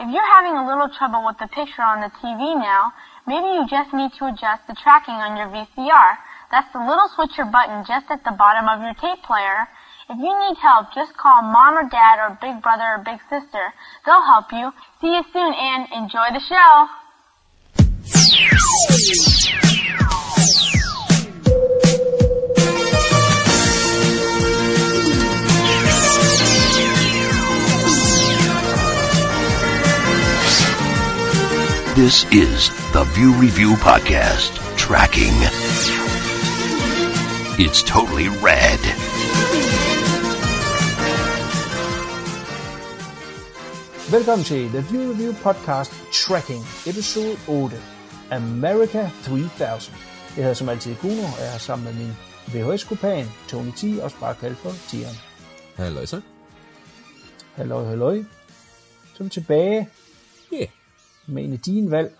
[0.00, 2.88] If you're having a little trouble with the picture on the TV now,
[3.28, 6.16] maybe you just need to adjust the tracking on your VCR.
[6.50, 9.68] That's the little switcher button just at the bottom of your tape player.
[10.08, 13.76] If you need help, just call mom or dad or big brother or big sister.
[14.06, 14.72] They'll help you.
[15.04, 16.88] See you soon and enjoy the show.
[32.00, 35.36] This is the View Review Podcast Tracking.
[37.64, 38.82] It's totally rad.
[44.10, 47.76] Velkommen til The View Review Podcast Tracking, episode 8,
[48.30, 49.96] America 3000.
[50.36, 52.12] Jeg hedder som altid Guno, og jeg er sammen med min
[52.46, 55.16] VHS-kopan, Tony T, også bare kaldt for Tieren.
[55.76, 56.20] Halløj så.
[57.54, 58.22] Halløj, halløj.
[59.14, 59.88] Så er vi tilbage
[60.52, 60.56] Ja.
[60.56, 60.68] Yeah.
[61.30, 62.16] Med en af dine valg,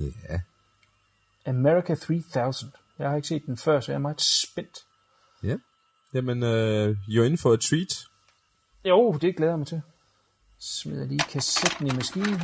[0.00, 0.40] Ja.
[1.46, 2.72] America 3000.
[2.98, 4.78] Jeg har ikke set den før, så jeg er meget spændt.
[5.42, 5.56] Ja.
[6.14, 8.04] Jamen, øh, you're in for a treat.
[8.84, 9.82] Jo, det glæder jeg mig til.
[10.58, 12.40] Smider lige kassetten i maskinen.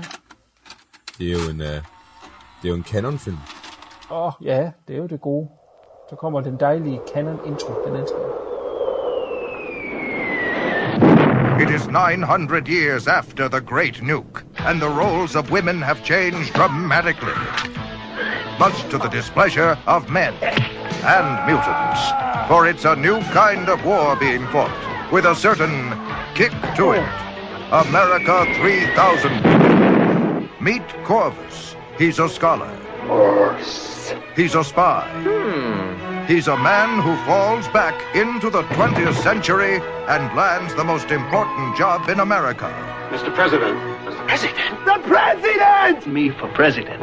[1.18, 1.66] Det er jo en, øh,
[2.62, 3.38] det er jo en Canon-film.
[4.10, 5.48] Åh, oh, ja, det er jo det gode.
[6.10, 8.47] Så kommer den dejlige Canon intro, den elsker
[11.58, 16.54] It is 900 years after the great nuke, and the roles of women have changed
[16.54, 17.34] dramatically.
[18.60, 22.00] Much to the displeasure of men and mutants.
[22.46, 24.70] For it's a new kind of war being fought,
[25.10, 25.90] with a certain
[26.36, 27.08] kick to it.
[27.72, 30.48] America 3000.
[30.60, 31.74] Meet Corvus.
[31.98, 32.70] He's a scholar.
[34.36, 35.10] He's a spy.
[35.24, 35.87] Hmm.
[36.28, 41.74] He's a man who falls back into the 20th century and lands the most important
[41.74, 42.66] job in America.
[43.08, 43.34] Mr.
[43.34, 43.78] President.
[44.04, 44.26] Mr.
[44.28, 44.84] President.
[44.84, 46.06] The President!
[46.06, 47.00] Me for President.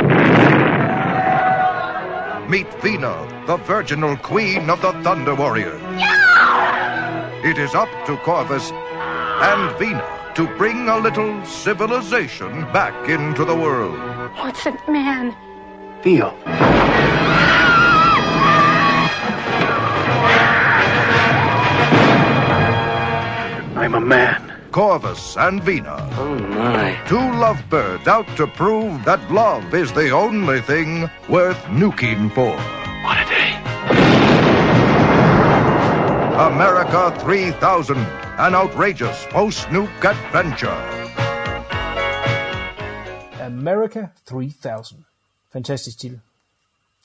[2.47, 5.81] Meet Vina, the virginal queen of the Thunder Warriors.
[5.81, 7.27] Yeah!
[7.43, 13.55] It is up to Corvus and Vina to bring a little civilization back into the
[13.55, 13.97] world.
[14.35, 15.35] What's it, man?
[16.03, 16.37] Theo.
[23.75, 24.41] I'm a man.
[24.71, 26.97] Corvus and Vina, Oh my.
[27.07, 32.55] two lovebirds out to prove that love is the only thing worth nuking for.
[33.05, 33.51] What a day.
[36.51, 37.97] America 3000,
[38.37, 40.75] an outrageous post-nuke adventure.
[43.41, 45.05] America 3000.
[45.53, 46.19] Fantastisk titel.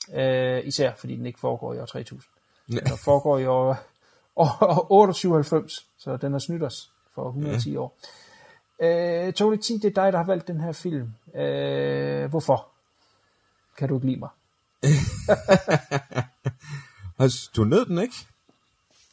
[0.08, 2.22] Uh, især fordi den ikke foregår i år 3000.
[2.68, 3.76] Den foregår i år,
[4.36, 7.98] år 897, så den har snydt os for 110 år.
[8.82, 11.12] Uh, Tony T, det er dig, der har valgt den her film.
[11.26, 12.66] Uh, hvorfor?
[13.78, 14.28] Kan du ikke lide mig?
[17.18, 18.14] Altså, du nød den, ikke?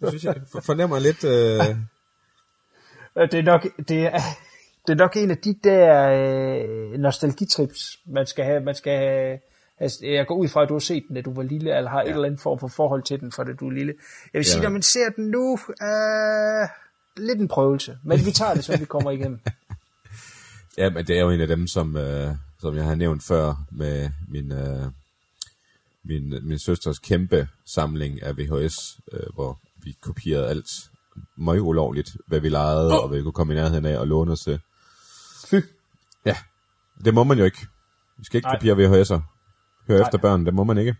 [0.01, 1.23] Jeg synes, jeg for- fornemmer lidt...
[1.23, 1.75] Øh,
[3.17, 4.19] Øh, Det er nok, det er,
[4.87, 8.59] det er nok en af de der øh, nostalgitrips, man skal have.
[8.59, 9.39] Man skal have
[9.79, 11.89] altså, jeg går ud fra, at du har set den, da du var lille, eller
[11.89, 12.05] har ja.
[12.05, 13.93] et eller andet form for forhold til den, for da du er lille.
[14.33, 14.63] Jeg vil sige, Ja.
[14.63, 16.67] når man ser den nu, øh,
[17.17, 17.97] lidt en prøvelse.
[18.03, 19.39] Men vi tager det, så vi kommer igennem.
[20.77, 23.55] ja, men det er jo en af dem, som, øh, som jeg har nævnt før,
[23.71, 24.85] med min, øh,
[26.03, 30.69] min, min søsters kæmpe samling af VHS, øh, hvor vi kopierede alt
[31.37, 34.31] meget ulovligt, hvad vi lejede, og hvad vi kunne komme i nærheden af og låne
[34.31, 34.59] os til.
[35.47, 35.55] Fy.
[36.25, 36.35] Ja,
[37.05, 37.67] det må man jo ikke.
[38.17, 38.55] Vi skal ikke Nej.
[38.57, 39.36] kopiere VHS'er.
[39.87, 40.95] Hør efter børn, det må man ikke.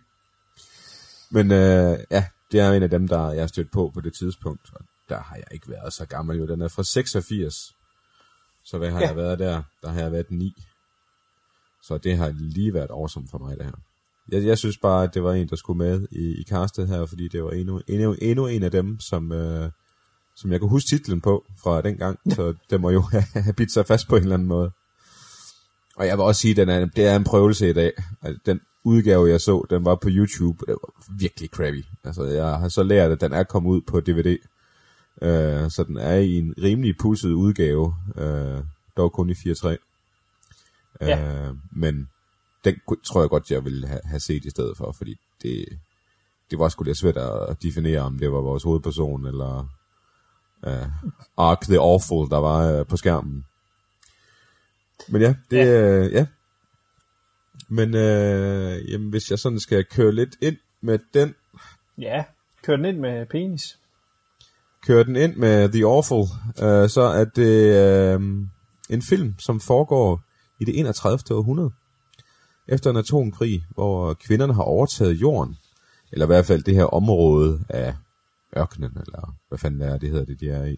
[1.32, 4.14] Men øh, ja, det er en af dem, der jeg har stødt på på det
[4.14, 4.70] tidspunkt.
[4.74, 6.48] Og der har jeg ikke været så gammel jo.
[6.48, 7.56] Den er fra 86.
[8.66, 9.08] Så hvad har ja.
[9.08, 9.64] jeg været der?
[9.82, 10.54] Der har jeg været 9.
[11.84, 13.72] Så det har lige været awesome for mig, det her.
[14.32, 17.06] Jeg, jeg synes bare, at det var en, der skulle med i, i castet her,
[17.06, 19.72] fordi det var endnu, endnu, endnu en af dem, som, øh,
[20.36, 22.20] som jeg kunne huske titlen på fra den gang.
[22.30, 23.02] Så det må jo
[23.34, 24.72] have bidt sig fast på en eller anden måde.
[25.96, 27.92] Og jeg vil også sige, at den er, det er en prøvelse i dag.
[28.22, 30.66] Altså, den udgave, jeg så, den var på YouTube.
[30.68, 31.84] Det var virkelig crappy.
[32.04, 34.38] Altså, jeg har så lært, at den er kommet ud på DVD.
[35.22, 37.96] Uh, så den er i en rimelig pusset udgave.
[38.16, 38.64] Uh,
[38.98, 39.68] dog kun i 4.3.
[39.68, 39.76] Uh,
[41.02, 41.52] Ja.
[41.72, 42.10] Men
[42.66, 42.76] den
[43.06, 45.66] tror jeg godt, jeg ville have, have set i stedet for, fordi det,
[46.52, 49.70] det var sgu lidt svært at definere, om det var vores hovedperson, eller
[50.68, 50.88] uh,
[51.38, 53.46] Ark the Awful, der var uh, på skærmen.
[55.08, 56.04] Men ja, det er, ja.
[56.04, 56.26] ja.
[57.70, 61.36] Men øh, jamen, hvis jeg sådan skal køre lidt ind med den,
[61.98, 62.24] Ja,
[62.64, 63.80] kør den ind med penis.
[64.88, 66.26] køre den ind med The Awful,
[66.64, 68.22] øh, så er det øh,
[68.90, 70.22] en film, som foregår
[70.60, 71.20] i det 31.
[71.38, 71.72] århundrede.
[72.68, 75.58] Efter en atomkrig, hvor kvinderne har overtaget jorden,
[76.12, 77.96] eller i hvert fald det her område af
[78.58, 80.78] ørkenen, eller hvad fanden er det hedder det, de er i.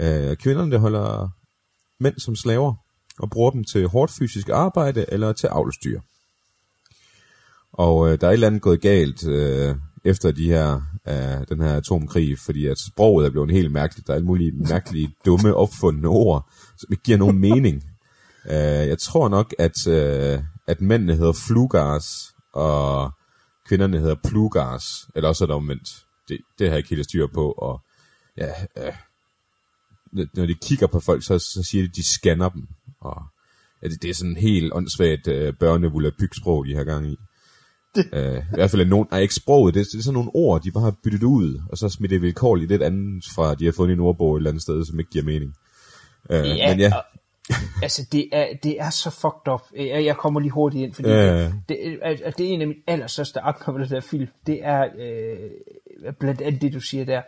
[0.00, 1.28] Øh, kvinderne der holder
[2.00, 2.74] mænd som slaver,
[3.18, 6.00] og bruger dem til hårdt fysisk arbejde eller til avlsdyr.
[7.74, 11.60] Og øh, der er et eller andet gået galt øh, efter de her, øh, den
[11.60, 14.06] her atomkrig, fordi at sproget er blevet helt mærkeligt.
[14.06, 17.84] Der er alle mulige mærkelige, dumme, opfundne ord, som ikke giver nogen mening.
[18.46, 23.10] Øh, jeg tror nok, at, øh, at mændene hedder flugars, og
[23.66, 24.84] kvinderne hedder plugars,
[25.14, 25.88] eller også er det omvendt.
[26.28, 27.80] Det, det har jeg ikke helt styr på, og
[28.36, 28.92] ja, øh,
[30.34, 32.68] når de kigger på folk, så, så siger de, at de scanner dem,
[33.00, 33.22] og
[33.82, 37.16] ja, det, det er sådan en helt åndssvagt øh, børnevulapyksprog, de har gang i.
[38.12, 40.30] Øh, I hvert fald er nogen, nej, ikke sproget, det, er- det er sådan nogle
[40.34, 43.64] ord, de bare har byttet ud, og så smidt det vilkårligt lidt andet fra, de
[43.64, 45.54] har fundet i en ordbog et eller andet sted, som ikke giver mening.
[46.30, 47.04] Øh, Ja, men ja, og-
[47.82, 49.60] altså det er, det er så fucked up.
[49.76, 51.44] Jeg, jeg kommer lige hurtigt ind, fordi ja.
[51.44, 54.28] det, det, er, det er en af mine allerstørste akter med det der film.
[54.46, 57.22] Det er øh, blandt andet det, du siger der.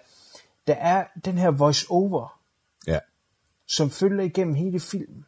[0.66, 2.38] Der er den her voice-over,
[2.86, 2.98] ja,
[3.68, 5.24] som følger igennem hele filmen,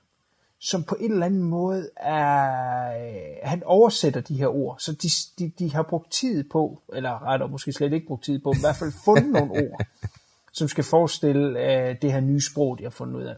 [0.60, 2.42] som på en eller anden måde er,
[2.88, 5.08] øh, han oversætter de her ord, så de,
[5.38, 8.60] de, de har brugt tid på, eller rettere måske slet ikke brugt tid på, i
[8.60, 9.86] hvert fald fundet nogle ord,
[10.58, 13.36] som skal forestille øh, det her nye sprog, de har fundet ud af.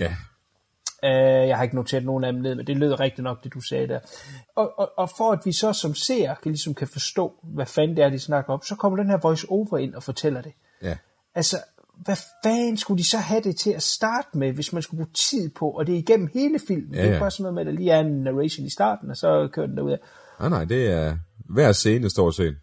[0.00, 0.14] ja,
[1.04, 3.54] Øh, jeg har ikke noteret nogen af dem ned, men det lød rigtigt nok, det
[3.54, 4.00] du sagde der.
[4.54, 7.96] Og, og, og for at vi så som seer kan, ligesom kan forstå, hvad fanden
[7.96, 10.52] det er, de snakker om, så kommer den her voice over ind og fortæller det.
[10.82, 10.96] ja.
[11.34, 11.56] Altså,
[12.04, 15.12] hvad fanden skulle de så have det til at starte med, hvis man skulle bruge
[15.14, 16.94] tid på, og det er igennem hele filmen.
[16.94, 17.18] Ja, det er ja.
[17.18, 19.66] bare sådan noget med, at der lige er en narration i starten, og så kører
[19.66, 19.96] den derud.
[20.40, 21.16] Nej, nej, det er
[21.50, 22.56] hver scene stort set.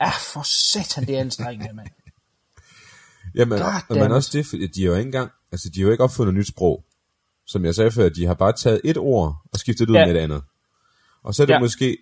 [0.00, 1.88] Ah, for satan, det er anstrengende, mand.
[3.34, 5.92] Jamen, God men damn også det, de har jo ikke engang, altså de har jo
[5.92, 6.84] ikke opfundet nyt sprog.
[7.46, 10.06] Som jeg sagde før, de har bare taget et ord og skiftet ud Ja.
[10.06, 10.42] med et andet.
[11.22, 11.56] Og så er det Ja.
[11.56, 11.60] ja.
[11.60, 11.98] måske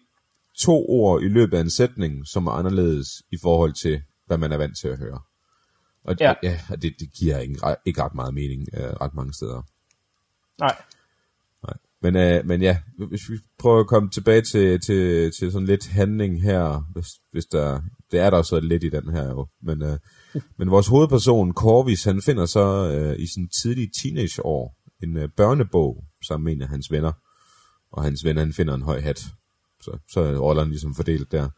[0.59, 4.53] to ord i løbet af en sætning, som er anderledes i forhold til, hvad man
[4.53, 5.21] er vant til at høre.
[6.05, 6.35] Og Ja.
[6.43, 9.63] ja, og det, det giver ikke, ikke ret meget mening øh, ret mange steder.
[10.59, 10.77] Nej.
[11.63, 11.77] Nej.
[12.03, 12.79] Men, øh, men ja,
[13.09, 17.47] hvis vi prøver at komme tilbage til, til, til sådan lidt handling her, hvis, hvis
[17.47, 19.99] der, det er der så lidt i den her jo, men, øh,
[20.59, 26.05] men vores hovedperson, Corvis, han finder så øh, i sin tidlige teenageår en øh, børnebog
[26.27, 27.13] sammen med en af hans venner,
[27.93, 29.19] og hans venner, han finder en høj hat,
[29.81, 31.49] så, så er rollerne ligesom fordelt der.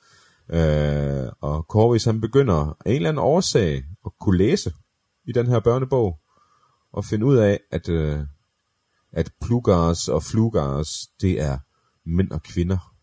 [0.49, 4.73] Øh, og Corvis, han begynder af en eller anden årsag at kunne læse
[5.25, 6.20] i den her børnebog,
[6.93, 8.20] og finde ud af, at, øh,
[9.12, 10.88] at plugars og flugars,
[11.20, 11.58] det er
[12.05, 12.94] mænd og kvinder.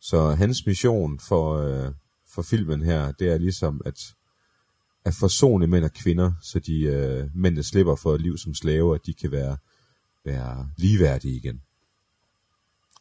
[0.00, 1.92] Så hans mission for, øh,
[2.34, 4.14] for filmen her, det er ligesom at,
[5.04, 8.54] at forsone mænd og kvinder, så de øh, mænd, der slipper for et liv som
[8.54, 9.56] slaver, at de kan være,
[10.24, 11.62] være ligeværdige igen.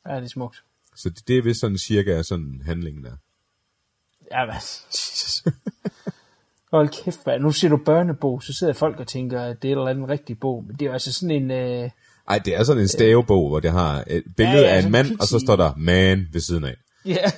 [0.08, 0.64] Ja, det er smukt.
[0.96, 3.16] Så det, det er vist sådan cirka sådan handlingen er.
[4.32, 4.56] Ja, hvad?
[4.94, 5.44] Jesus.
[6.72, 7.42] Hold kæft, mand.
[7.42, 10.10] Nu siger du børnebog, så sidder folk og tænker, at det er en eller anden
[10.10, 10.64] rigtig bog.
[10.68, 11.52] Men det er altså sådan en...
[11.52, 11.90] Øh,
[12.28, 14.78] Ej, det er sådan en stavebog, hvor det har et billede Ja, ja, ja, ja,
[14.82, 15.22] af en mand, pixie.
[15.22, 16.76] og så står der man ved siden af.
[17.06, 17.32] ja,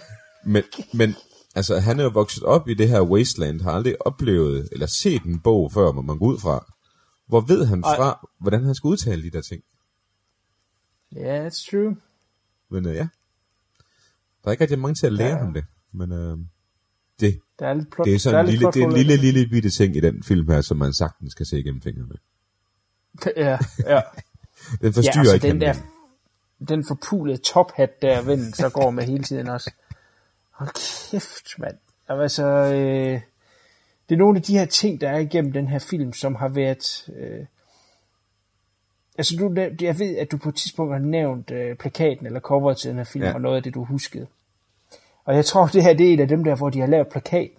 [0.45, 0.63] Men,
[0.94, 1.16] men
[1.56, 5.24] altså, han er jo vokset op i det her wasteland, har aldrig oplevet eller set
[5.24, 6.74] en bog før, må man gå ud fra.
[7.28, 7.95] Hvor ved han Ej.
[7.98, 9.63] fra, hvordan han skal udtale de der ting?
[11.18, 11.95] yeah, it's true.
[12.71, 13.07] Men øh, ja,
[14.44, 15.33] der er ikke rigtig mange til at lære Ja.
[15.35, 15.40] ja.
[15.44, 15.66] ham det.
[15.94, 16.38] Men øh,
[17.20, 19.16] det, Der er lidt plot, det er der sådan en lille, det er en lille,
[19.16, 22.16] lille bitte ting i den film her, som man sagtens kan se igennem fingrene.
[23.38, 24.02] Ja, ja.
[24.82, 25.74] Den forstyrrer ja, altså ikke den der,
[26.68, 29.72] den forpulede tophat, der vennen så går med hele tiden også.
[30.52, 30.70] Hold
[31.12, 31.78] kæft, mand.
[32.10, 33.22] Jamen, Altså, øh,
[34.10, 36.48] det er nogle af de her ting, der er igennem den her film, som har
[36.48, 37.10] været...
[37.16, 37.46] Øh,
[39.18, 42.78] altså, du, jeg ved, at du på et tidspunkt har nævnt øh, plakaten eller coveret
[42.78, 43.24] til den her film.
[43.24, 43.34] Ja.
[43.34, 44.28] og noget af det, du huskede.
[45.25, 47.07] Og jeg tror, det her det er en af dem der, hvor de har lavet
[47.07, 47.57] plakaten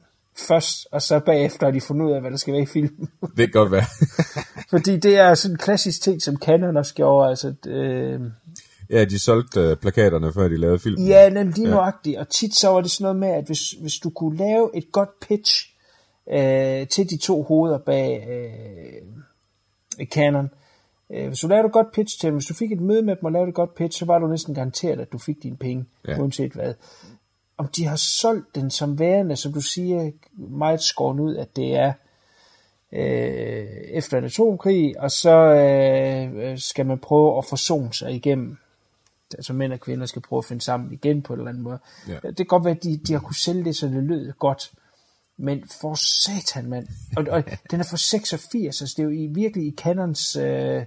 [0.49, 3.09] først, og så bagefter har de fundet ud af, hvad der skal være i filmen.
[3.21, 3.85] Det kan godt være.
[4.71, 7.31] Fordi det er sådan en klassisk ting, som Canon også gjorde.
[7.31, 8.21] Altså, øh,
[8.91, 11.07] ja, de solgte øh, plakaterne, før de lavede filmen.
[11.07, 11.75] Ja, nemlig lige Ja.
[11.75, 12.19] nøjagtigt.
[12.19, 14.93] Og tit så var det sådan noget med, at hvis, hvis du kunne lave et
[14.93, 15.71] godt pitch
[16.33, 20.51] øh, til de to hoveder bag øh, Canon,
[21.13, 23.17] øh, hvis du lavede et godt pitch til dem, hvis du fik et møde med
[23.17, 25.57] dem og lavede et godt pitch, så var du næsten garanteret, at du fik dine
[25.57, 26.19] penge, ja.
[26.19, 26.75] Uanset hvad.
[27.57, 31.75] Om de har solgt den som værende, som du siger, meget skåret ud, at det
[31.75, 31.93] er
[32.93, 38.57] øh, efter en atomkrig, og så øh, skal man prøve at forsone sig igennem
[39.35, 41.79] altså mænd og kvinder skal prøve at finde sammen igen på en eller anden måde.
[42.09, 42.15] Ja.
[42.15, 44.73] Det kan godt være, at de, de har kunne sælge det, så det lød godt.
[45.37, 46.89] Men for satan, mand.
[47.17, 50.83] Og, og den er fra 86, altså det er jo i, virkelig i Canons øh,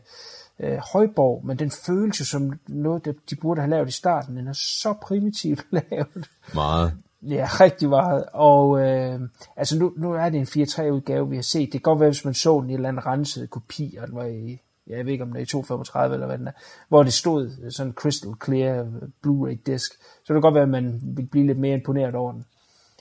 [0.59, 4.37] øh, Højborg, men den føles jo som noget, der de burde have lavet i starten.
[4.37, 6.29] Den er så primitivt lavet.
[6.53, 6.93] Meget.
[7.21, 8.25] Ja, rigtig meget.
[8.33, 9.19] Og øh,
[9.55, 11.61] altså nu, nu er det en 4-3 udgave, vi har set.
[11.61, 14.07] Det kan godt være, hvis man så den i en eller anden renset kopi, og
[14.07, 16.51] den var i, jeg ved ikke om det er i 235 eller hvad den er,
[16.87, 18.87] hvor det stod sådan crystal clear
[19.25, 19.91] Blu-ray disk.
[20.01, 22.45] Så det kan godt være, at man vil blive lidt mere imponeret over den.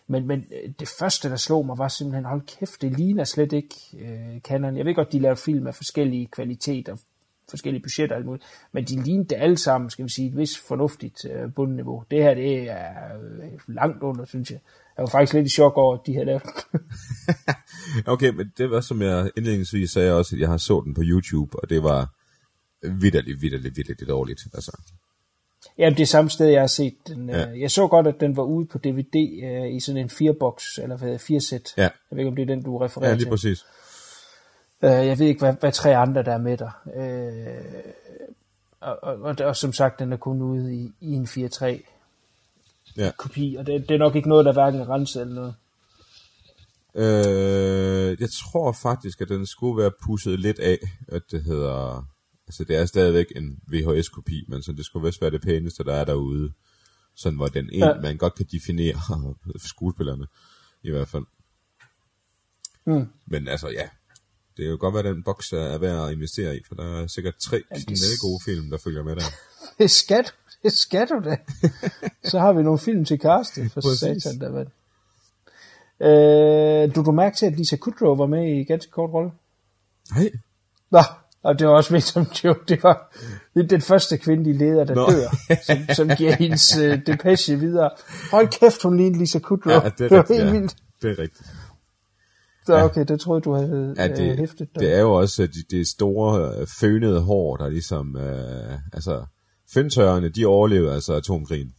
[0.07, 3.53] Men, men øh, det første, der slog mig, var simpelthen, hold kæft, det ligner slet
[3.53, 4.77] ikke øh, Canon.
[4.77, 6.97] Jeg ved godt, de laver film af forskellige kvaliteter,
[7.51, 10.59] forskellige budgetter og alt muligt, men de lignede alle sammen, skal vi sige, et vis
[10.69, 12.05] fornuftigt øh, bundniveau.
[12.11, 12.89] Det her, det er
[13.43, 14.59] øh, langt under, synes jeg.
[14.97, 16.43] Jeg var faktisk lidt i chok over, at de havde lavet
[18.15, 21.03] okay, men det var, som jeg indledningsvis sagde også, at jeg har så den på
[21.05, 22.15] YouTube, og det var
[22.83, 24.41] vidderligt, vidderligt, vidderligt dårligt.
[24.55, 24.79] Altså.
[25.79, 27.29] Jamen, det er samme sted, jeg har set den.
[27.29, 27.39] Ja.
[27.39, 27.47] Ja.
[27.61, 30.97] Jeg så godt, at den var ude på DVD øh, i sådan en firebox, eller
[30.97, 31.75] hvad, fire sæt.
[31.77, 31.83] Ja.
[31.83, 33.31] Jeg ved ikke, om det er den, du refererer Ja, lige til.
[33.31, 33.59] præcis.
[33.61, 33.86] Øh,
[34.91, 36.73] jeg ved ikke, hvad, hvad tre andre, der er med dig.
[36.97, 37.93] Øh,
[38.81, 41.93] og, og, og, og som sagt, den er kun ude i, i en 4-3
[42.97, 43.11] Ja.
[43.19, 45.55] kopi, og det, det er nok ikke noget, der hverken er renset eller noget.
[46.95, 50.79] Øh, jeg tror faktisk, at den skulle være pusset lidt af,
[51.09, 52.07] at det hedder...
[52.47, 55.95] Altså, det er stadigvæk en VHS-kopi, men så det skulle vist være det pæneste, der
[55.95, 56.53] er derude.
[57.15, 57.79] Sådan, hvor den en.
[57.79, 57.95] Ja.
[57.95, 59.01] man godt kan definere
[59.69, 60.27] skuespillerne,
[60.83, 61.25] i hvert fald.
[62.87, 63.09] Mm.
[63.27, 63.89] Men altså, ja.
[64.57, 67.03] Det er jo godt være, at den boks er værd at investere i, for der
[67.03, 69.23] er sikkert tre det- knalde gode film, der følger med der.
[69.79, 70.29] Det skal du,
[70.63, 71.37] det skal du da.
[72.31, 74.69] Så har vi nogle film til castet, for satan der, mand.
[76.01, 79.31] Øh, du du mærke til, at Lisa Kudrow var med i ganske kort rolle?
[80.15, 80.31] Nej.
[80.91, 81.01] Nå,
[81.43, 82.61] og det var også med som joke.
[82.69, 83.13] Det var
[83.55, 85.07] det den første kvindelige leder, der Nå.
[85.11, 87.91] Dør, som, som giver hendes uh, depeche videre.
[88.31, 89.73] Hold kæft, hun lignede Lisa Kudrow.
[89.75, 90.53] Ja, det det er var rigtigt.
[90.53, 91.09] helt Ja.
[91.09, 91.49] Det er rigtigt.
[92.67, 94.69] Så okay, det troede du havde Ja, ja, det, hæftet.
[94.75, 99.27] det er jo også øh, de, det store øh, fønede hår, der ligesom, øh, altså,
[99.75, 101.73] føntørrerne, de overlevede altså atomkrigen.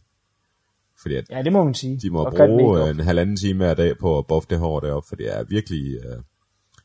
[1.02, 1.98] Fordi at Ja, det må man sige.
[2.02, 5.08] de må Og bruge en halvanden time hver dag på at buffe det hår deroppe,
[5.08, 6.22] for det er virkelig, øh,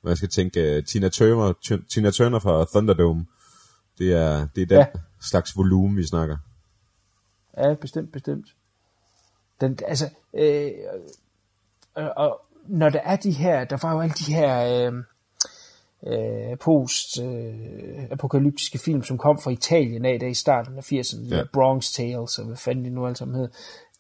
[0.04, 3.26] man skal tænke, uh, Tina, Turner, Tina Turner fra Thunderdome,
[3.98, 4.78] det er, det er den.
[4.78, 4.86] Ja.
[5.22, 6.38] slags volumen, vi snakker.
[7.58, 8.46] Ja, bestemt, bestemt.
[9.62, 10.72] Den, altså, øh,
[11.96, 14.94] og, og når der er de her, der var jo alle de her øh,
[16.08, 21.44] øh, post-apokalyptiske film, som kom fra Italien af, der i starten af 80'erne, Ja.
[21.54, 23.50] Bronx Tales, og hvad fanden de nu alle sammen hed.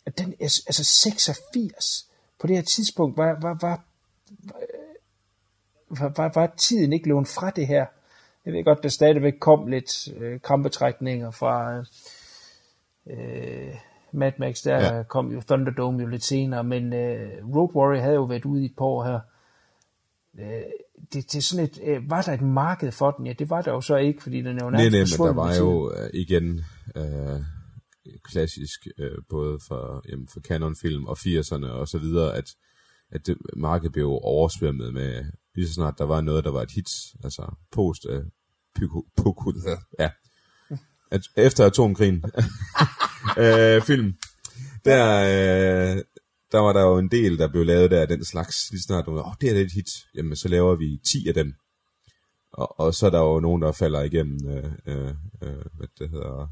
[0.05, 3.84] At Den, altså 86, på det her tidspunkt, var, var, var,
[5.89, 7.86] var, var, var tiden ikke lånt fra det her.
[8.46, 11.84] Jeg ved godt, der stadigvæk kom lidt øh, krampetrækninger fra
[13.08, 13.75] øh,
[14.13, 15.03] Mad Max, der Ja.
[15.03, 18.65] kom jo Thunderdome jo lidt senere, men øh, Road Warrior havde jo været ude i
[18.65, 19.20] et par år her.
[20.39, 20.63] Øh,
[21.13, 23.27] det, det er sådan et, øh, var der et marked for den?
[23.27, 25.38] Ja, det var der jo så ikke, fordi den er jo Nej, nærmest nej, men
[25.38, 26.62] der var jo øh, igen
[26.96, 27.39] øh,
[28.24, 32.46] klassisk, øh, både for, jamen, for Canon-film og 80'erne og så videre, at,
[33.12, 35.24] at det, markedet blev oversvømmet med,
[35.55, 36.89] lige så snart der var noget, der var et hit,
[37.24, 38.24] altså post øh,
[38.75, 39.05] pyko,
[40.00, 40.10] ja,
[41.12, 42.15] at, efter atomkrigen,
[43.38, 44.13] øh, film,
[44.86, 46.04] der, øh,
[46.52, 49.08] der var der jo en del, der blev lavet der af den slags, lige snart,
[49.08, 51.54] åh, oh, det er et hit, jamen så laver vi 10 af dem,
[52.52, 55.08] og, og så er der jo nogen, der falder igennem, øh, øh,
[55.44, 56.48] øh, hvad det hedder,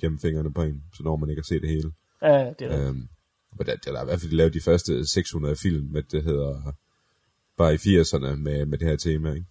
[0.00, 1.92] gennem fingrene på en, så når man ikke kan se det hele.
[2.22, 2.72] Ja, det er rigtigt.
[2.72, 3.08] Øhm,
[3.58, 6.72] men der, der er i hvert fald lavet de første 600 film, med det hedder,
[7.56, 9.46] bare i 80'erne med, med det her tema, ikke?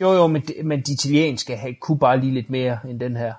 [0.00, 3.34] Jo, jo, men, de- men de italienske kunne bare lige lidt mere end den her.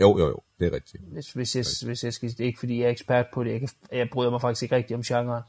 [0.00, 1.02] Jo, jo, jo, det er rigtigt.
[1.12, 3.50] Hvis, hvis, jeg, hvis jeg skal, det er ikke fordi jeg er ekspert på det,
[3.52, 5.42] jeg, kan, jeg bryder mig faktisk ikke rigtig om genren,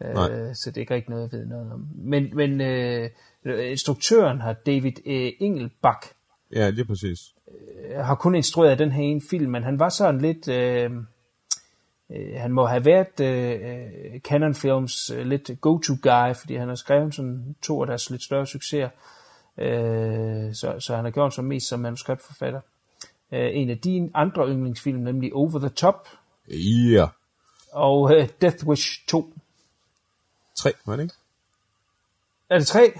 [0.00, 0.30] Nej.
[0.30, 1.88] øh, så det er ikke rigtig noget, jeg ved noget om.
[1.94, 3.10] Men, men øh,
[3.44, 6.12] instruktøren har David øh, Engelbach,
[6.54, 7.18] Ja, lige præcis.
[7.48, 10.90] øh, har kun instrueret den her ene film, men han var sådan lidt, øh,
[12.10, 17.14] øh, han må have været øh, Canon Films øh, lidt go-to-guy, fordi han har skrevet
[17.14, 18.88] sådan to af deres lidt større succeser,
[19.58, 22.60] øh, så, så han har gjort sig mest som manuskriptforfatter.
[23.34, 26.08] Øh, en af dine andre yndlingsfilm, nemlig Over the Top,
[26.92, 27.06] Ja,
[27.72, 29.32] og øh, Death Wish 2.
[30.56, 31.14] tre, var det ikke?
[32.50, 32.92] Er det tre?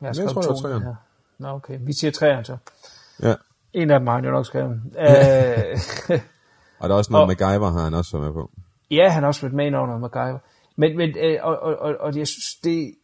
[0.00, 0.82] Jeg har Jeg tror, det var treeren.
[0.82, 0.94] her.
[1.38, 1.78] Nå, okay.
[1.80, 2.56] Vi siger treeren så.
[3.22, 3.34] Ja.
[3.72, 4.82] En af dem har han jo nok skrevet.
[4.98, 6.20] øh,
[6.78, 8.50] Og der er også noget, Og- MacGyver har han også været med på.
[8.90, 10.38] ja, han har også været med ind under MacGyver.
[10.76, 12.94] Men, men øh, og, og, og, og jeg synes, det,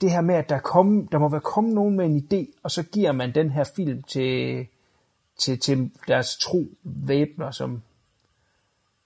[0.00, 2.70] det her med, at der, kom, der må være kommet nogen med en idé, og
[2.70, 4.66] så giver man den her film til,
[5.38, 7.82] til, til deres tro væbner, som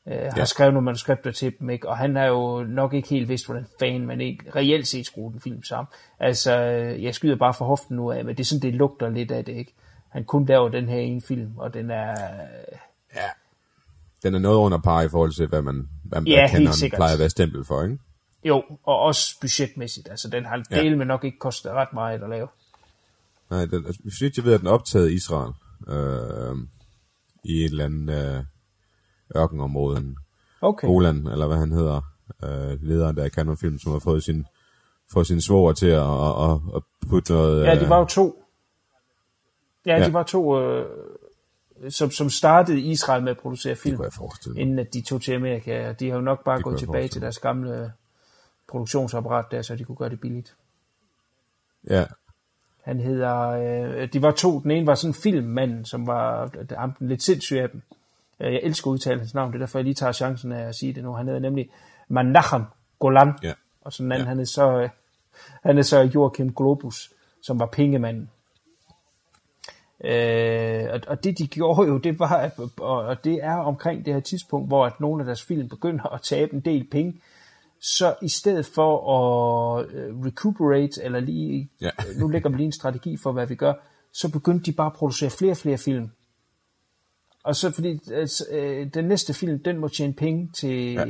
[0.08, 0.44] øh, har Ja.
[0.44, 1.88] skrevet nogle manuskripter til dem, ikke?
[1.88, 5.32] og han har jo nok ikke helt vidst, hvordan fan man ikke reelt set skruede
[5.32, 5.86] den film sammen.
[6.20, 9.08] Altså, øh, jeg skyder bare for hoften nu af, men det er sådan, det lugter
[9.08, 9.74] lidt af det, ikke?
[10.08, 12.14] han kun laver den her ene film, og den er...
[13.14, 13.28] Ja.
[14.22, 16.98] Den er noget under par i forhold til, hvad man, hvad Ja, helt kender, sikkert.
[16.98, 17.98] plejer at være stempel for, ikke?
[18.44, 20.08] Jo, og også budgetmæssigt.
[20.10, 20.80] Altså, den har Ja.
[20.80, 22.48] del med nok ikke kostet ret meget at lave.
[23.50, 25.52] Nej, den, altså, hvis jeg ved, at den er optaget i Israel.
[25.88, 26.56] Øh,
[27.44, 28.44] I et eller andet øh,
[29.36, 30.14] ørkenområde.
[30.60, 30.86] Okay.
[30.86, 32.00] Golan, eller hvad han hedder.
[32.44, 34.46] Øh, lederen der i Canon Film, som har fået sin,
[35.12, 37.64] fået sin svoger til at, at, at, at putte noget...
[37.64, 38.44] Ja, de var jo øh, to.
[39.86, 40.06] Ja, Ja.
[40.06, 40.86] de var to, øh,
[41.88, 44.00] som, som startede i Israel med at producere film,
[44.56, 45.92] inden at de tog til Amerika.
[45.92, 47.92] De har jo nok bare Det gået tilbage til deres gamle
[48.68, 50.56] produktionsapparat der, så de kunne gøre det billigt.
[51.90, 52.04] Ja,
[52.86, 56.66] Han hedder, øh, de var to, den ene var sådan en filmmand, som var øh,
[56.78, 57.82] ham den lidt sindssyg af dem.
[58.40, 60.68] Øh, Jeg elsker at udtale hans navn, det er derfor, jeg lige tager chancen af
[60.68, 61.12] at sige det nu.
[61.12, 61.70] Han hedder nemlig
[62.08, 62.62] Menachem
[62.98, 63.52] Golan, ja.
[63.80, 64.28] og sådan en anden, Ja.
[64.28, 64.88] han er så, øh,
[65.62, 67.10] han er så Joachim Globus,
[67.42, 68.30] som var pengemanden.
[70.04, 72.50] Øh, og, og det de gjorde jo, det var,
[72.80, 76.14] og, og det er omkring det her tidspunkt, hvor at nogle af deres film begynder
[76.14, 77.14] at tabe en del penge,
[77.80, 81.90] så i stedet for at øh, recuperate, eller lige, Ja.
[82.20, 83.72] nu lægger vi lige en strategi for, hvad vi gør,
[84.12, 86.10] så begyndte de bare at producere flere og flere film.
[87.44, 91.04] Og så fordi altså, øh, den næste film, den må tjene penge til ja.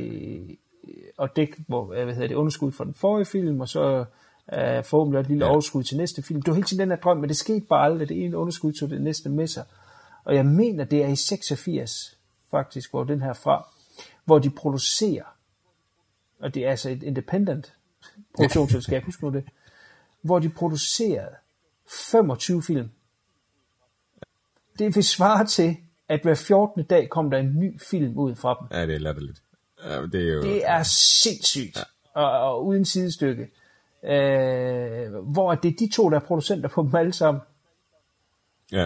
[1.23, 4.05] at dække hvor, øh, hvad hedder det, underskud for den forrige film, og så
[4.53, 5.51] øh, forhåbentlig et lille ja.
[5.51, 6.41] Overskud til næste film.
[6.41, 8.09] Det var hele tiden den her drøm, men det skete bare aldrig.
[8.09, 9.63] Det ene underskud tog det næste med sig.
[10.23, 12.17] Og jeg mener, det er i 86,
[12.51, 13.67] faktisk, hvor den her fra,
[14.25, 15.36] hvor de producerer,
[16.39, 17.73] og det er altså et independent
[18.35, 19.43] produktionsselskab, husk nu det,
[20.21, 21.35] hvor de producerede
[22.09, 22.89] 25 film.
[24.79, 25.77] Det vil svare til,
[26.07, 26.83] at hver 14.
[26.83, 28.77] dag kom der en ny film ud fra dem.
[28.77, 29.41] ja, det er latterligt.
[29.83, 30.41] Ja, det er jo...
[30.41, 30.83] Det er
[31.23, 32.21] sindssygt, ja.
[32.21, 33.43] og, og uden sidestykke.
[34.03, 37.41] Øh, hvor det er de to, der er producenter på dem alle sammen.
[38.71, 38.85] Ja,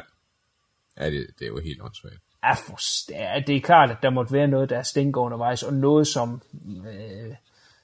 [0.97, 2.30] ja det, det er jo helt åndssvagt.
[2.43, 5.63] Er for, ja, det er klart, at der måtte være noget, der er stinker undervejs,
[5.63, 7.35] og noget, som øh,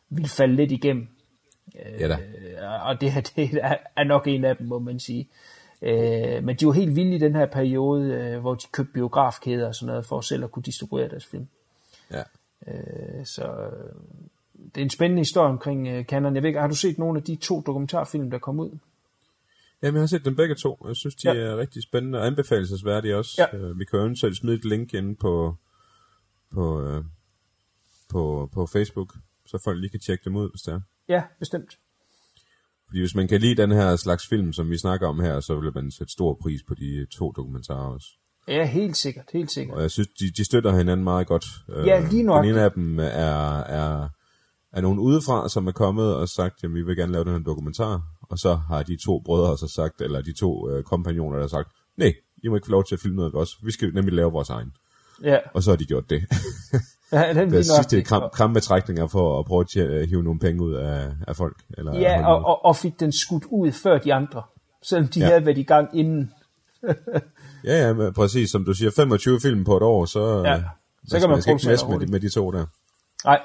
[0.10, 1.08] vil falde lidt igennem.
[2.00, 2.14] Ja da.
[2.14, 5.28] Øh, og det her det er, er nok en af dem, må man sige.
[5.82, 9.68] Øh, men de var helt vilde i den her periode, øh, hvor de købte biografkæder
[9.68, 11.48] og sådan noget, for selv at kunne distribuere deres film.
[12.12, 12.24] Ja.
[12.68, 13.96] Øh, så øh,
[14.76, 16.36] det er en spændende historie omkring øh, Canon.
[16.36, 18.78] Jeg ved ikke, har du set nogle af de to dokumentarfilm, der kom ud?
[19.84, 20.86] Jamen, jeg har set dem begge to.
[20.88, 21.40] Jeg synes, de Ja.
[21.40, 23.48] er rigtig spændende og anbefalesværdige også.
[23.54, 23.58] Ja.
[23.58, 25.56] Øh, Vi kan jo eventuelt smide et link inde på,
[26.54, 27.04] på, øh,
[28.10, 30.80] på, på Facebook, så folk lige kan tjekke dem ud, hvis det er.
[31.10, 31.78] Ja, bestemt.
[32.88, 35.60] Fordi hvis man kan lide den her slags film, som vi snakker om her, så
[35.60, 38.08] vil man sætte stor pris på de to dokumentarer også.
[38.48, 39.76] Ja, helt sikkert, helt sikkert.
[39.76, 41.46] Og jeg synes, de, de støtter hinanden meget godt.
[41.70, 42.54] Øh, Ja, lige Den nøjagtigt.
[42.56, 44.10] ene af dem er, er,
[44.74, 47.40] er nogen udefra, som er kommet og sagt, at vi vil gerne lave den her
[47.40, 48.02] dokumentar.
[48.30, 51.48] Og så har de to brødre så sagt, eller de to øh, kompagnoner, der har
[51.48, 53.50] sagt, nej, I må ikke få lov til at filme noget af os.
[53.64, 54.72] Vi skal nemlig lave vores egen.
[55.24, 56.24] Ja, Og så har de gjort det.
[57.12, 60.64] ja den Det sidste lige kram, krampetrækninger for at prøve at tje- hive nogle penge
[60.64, 61.58] ud af, af folk.
[61.78, 64.44] Eller af Ja, og, og, og fik den skudt ud før de andre.
[64.84, 65.26] Selvom de ja.
[65.26, 66.32] Havde været i gang inden.
[67.64, 68.50] Ja, ja, men præcis.
[68.52, 70.64] Som du siger, 25 film på et år, så, Ja, øh,
[71.08, 72.66] så kan man jeg skal ikke messe med, de, med de to der.
[73.26, 73.42] Nej,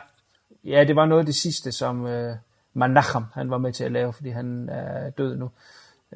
[0.64, 2.36] ja, det var noget af det sidste, som øh,
[2.74, 5.50] Manachem, han var med til at lave, fordi han er død nu.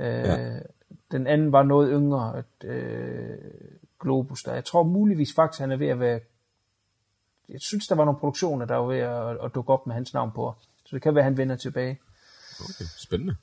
[0.01, 0.59] Øh, Ja.
[1.13, 3.39] Den anden var noget yngre, at, øh,
[4.01, 4.55] Globus der.
[4.55, 6.21] Jeg tror muligvis faktisk, han er ved at være...
[7.49, 10.15] Jeg synes, der var nogle produktioner, der var ved at, at dukke op med hans
[10.15, 10.55] navn på.
[10.85, 11.99] Så det kan være, han vender tilbage
[12.61, 13.37] Okay, spændende.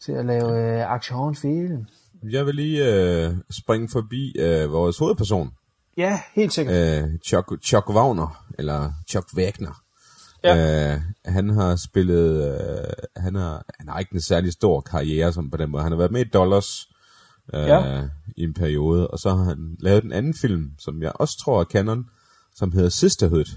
[0.00, 1.86] til at lave øh, actionfilm.
[2.22, 5.50] Jeg vil lige øh, springe forbi øh, vores hovedperson,
[5.96, 7.02] Ja, helt sikkert.
[7.04, 9.82] øh, Chuck, Chuck Wagner, eller Chuck Wagner.
[10.44, 10.92] Ja.
[10.94, 15.50] Øh, han har spillet, øh, han, har, han har ikke en særlig stor karriere som
[15.50, 15.82] på den måde.
[15.82, 16.88] Han har været med i Dollars
[17.54, 18.08] øh, Ja.
[18.36, 21.60] i en periode, og så har han lavet en anden film, som jeg også tror
[21.60, 22.04] er canon,
[22.54, 23.56] som hedder Sisterhood,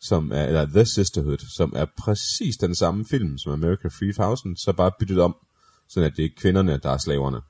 [0.00, 4.72] som er, eller The Sisterhood, som er præcis den samme film som America 3000, så
[4.72, 5.36] bare byttet om,
[5.88, 7.40] sådan at det er kvinderne, der er slaverne.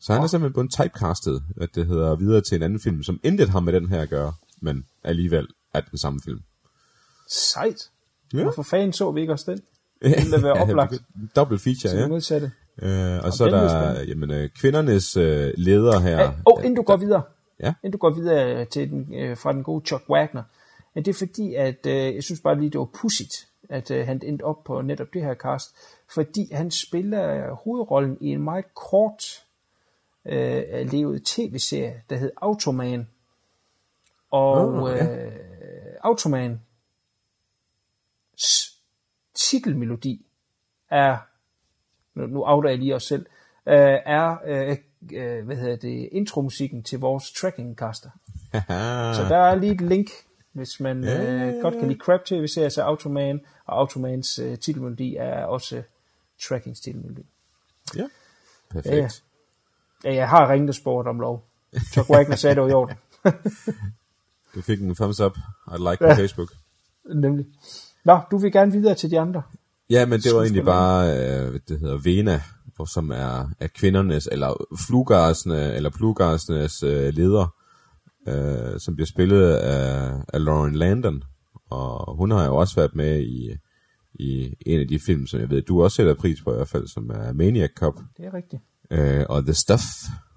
[0.00, 3.20] Så han er simpelthen blevet typecastet, at det hedder videre til en anden film, som
[3.24, 4.32] intet har med den her at gøre,
[4.62, 6.40] men alligevel er den samme film.
[7.28, 7.90] Sejt.
[8.34, 8.42] Ja.
[8.42, 9.60] Hvorfor fanden så vi ikke også den?
[10.02, 11.02] Det ville være oplagt.
[11.36, 12.00] Double feature, Ja.
[12.00, 12.08] ja.
[12.08, 12.52] modsatte.
[12.82, 16.28] Øh, og så er der jamen, øh, kvindernes øh, leder her.
[16.28, 17.22] Åh, oh, inden du går videre.
[17.60, 17.74] Ja.
[17.82, 20.42] Inden du går videre til den, øh, fra den gode Chuck Wagner.
[20.96, 24.06] Ja, det er fordi, at øh, jeg synes bare lige, det var pudsigt, at øh,
[24.06, 25.74] han endte op på netop det her cast.
[26.14, 29.24] Fordi han spiller hovedrollen i en meget kort
[30.26, 33.08] øh, levet tv-serie, der hed Automan.
[34.30, 35.06] Og øh, ja.
[36.00, 36.60] Automan
[39.34, 40.26] titelmelodi
[40.90, 41.16] er,
[42.14, 43.26] nu, nu outer jeg lige os selv,
[43.66, 44.76] øh, er øh,
[45.12, 48.10] øh, hvad hedder det, intromusikken til vores trackingcaster.
[49.14, 50.10] så der er lige et link,
[50.52, 51.22] hvis man Ja.
[51.24, 55.82] øh, godt kan lide Crab TV-serier, så Automan, og Automans øh, titelmelodi er også
[56.48, 57.26] trackings titelmelodi.
[57.96, 58.06] Ja.
[58.70, 58.94] Perfekt.
[58.94, 59.08] Ja, ja.
[60.04, 61.44] Ja, jeg har ringet og spurgt om lov.
[61.92, 62.96] Chuck Wagner sagde det var i orden.
[64.54, 65.36] Du fik en thumbs up
[65.74, 66.14] et like på Ja.
[66.14, 66.48] Facebook.
[67.14, 67.46] Nemlig.
[68.06, 69.42] Nå, du vil gerne videre til de andre.
[69.90, 72.42] Ja, men det var egentlig bare, øh, det hedder Vena,
[72.76, 77.54] hvor, som er, er kvindernes, eller flugarsne, eller plugarsnes øh, leder,
[78.28, 81.22] øh, som bliver spillet af, af Lauren Landon.
[81.70, 83.56] Og hun har jo også været med i,
[84.14, 86.68] i en af de film, som jeg ved, du også sætter pris på i hvert
[86.68, 87.94] fald, som er Maniac Cop.
[88.16, 88.62] Det er rigtigt.
[88.90, 89.84] Øh, og The Stuff,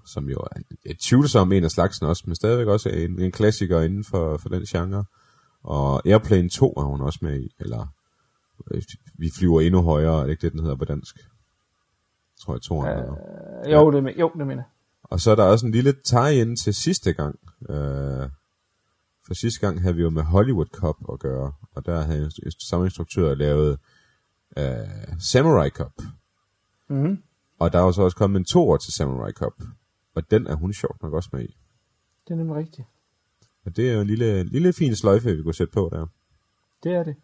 [0.06, 3.82] som jo er et tvivlsom en af slagsen også, men stadigvæk også en, en klassiker
[3.82, 5.04] inden for, for den genre.
[5.64, 7.88] Og Airplane 2 er hun også med i, eller
[8.72, 8.82] øh,
[9.18, 11.16] Vi flyver endnu højere, er det ikke det, den hedder på dansk?
[12.40, 12.98] Tror jeg, to øh,
[13.66, 14.64] Øh, jo, det, jo, det mener.
[15.04, 17.40] Og så er der også en lille tie-in til sidste gang.
[17.70, 18.30] Øh,
[19.28, 22.86] for sidste gang havde vi jo med Hollywood Cup at gøre, og der havde samme
[22.86, 23.80] instruktør lavet
[24.58, 24.66] øh,
[25.20, 25.92] Samurai Cup.
[26.90, 27.24] Mhm.
[27.60, 29.54] Og der er jo så også kommet en toer til Samurai Cup,
[30.16, 31.58] og den er hun sjovt nok også med i.
[32.28, 32.88] Det er nemlig rigtigt.
[33.70, 36.06] Og det er jo en lille, lille fin sløjfe, vi kunne sætte på der.
[36.84, 37.16] Det er det.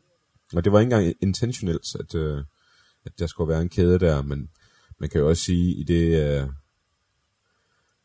[0.56, 2.44] Og det var ikke engang intentionelt, at, øh,
[3.06, 4.50] at der skulle være en kæde der, men
[5.00, 6.48] man kan jo også sige, i det øh,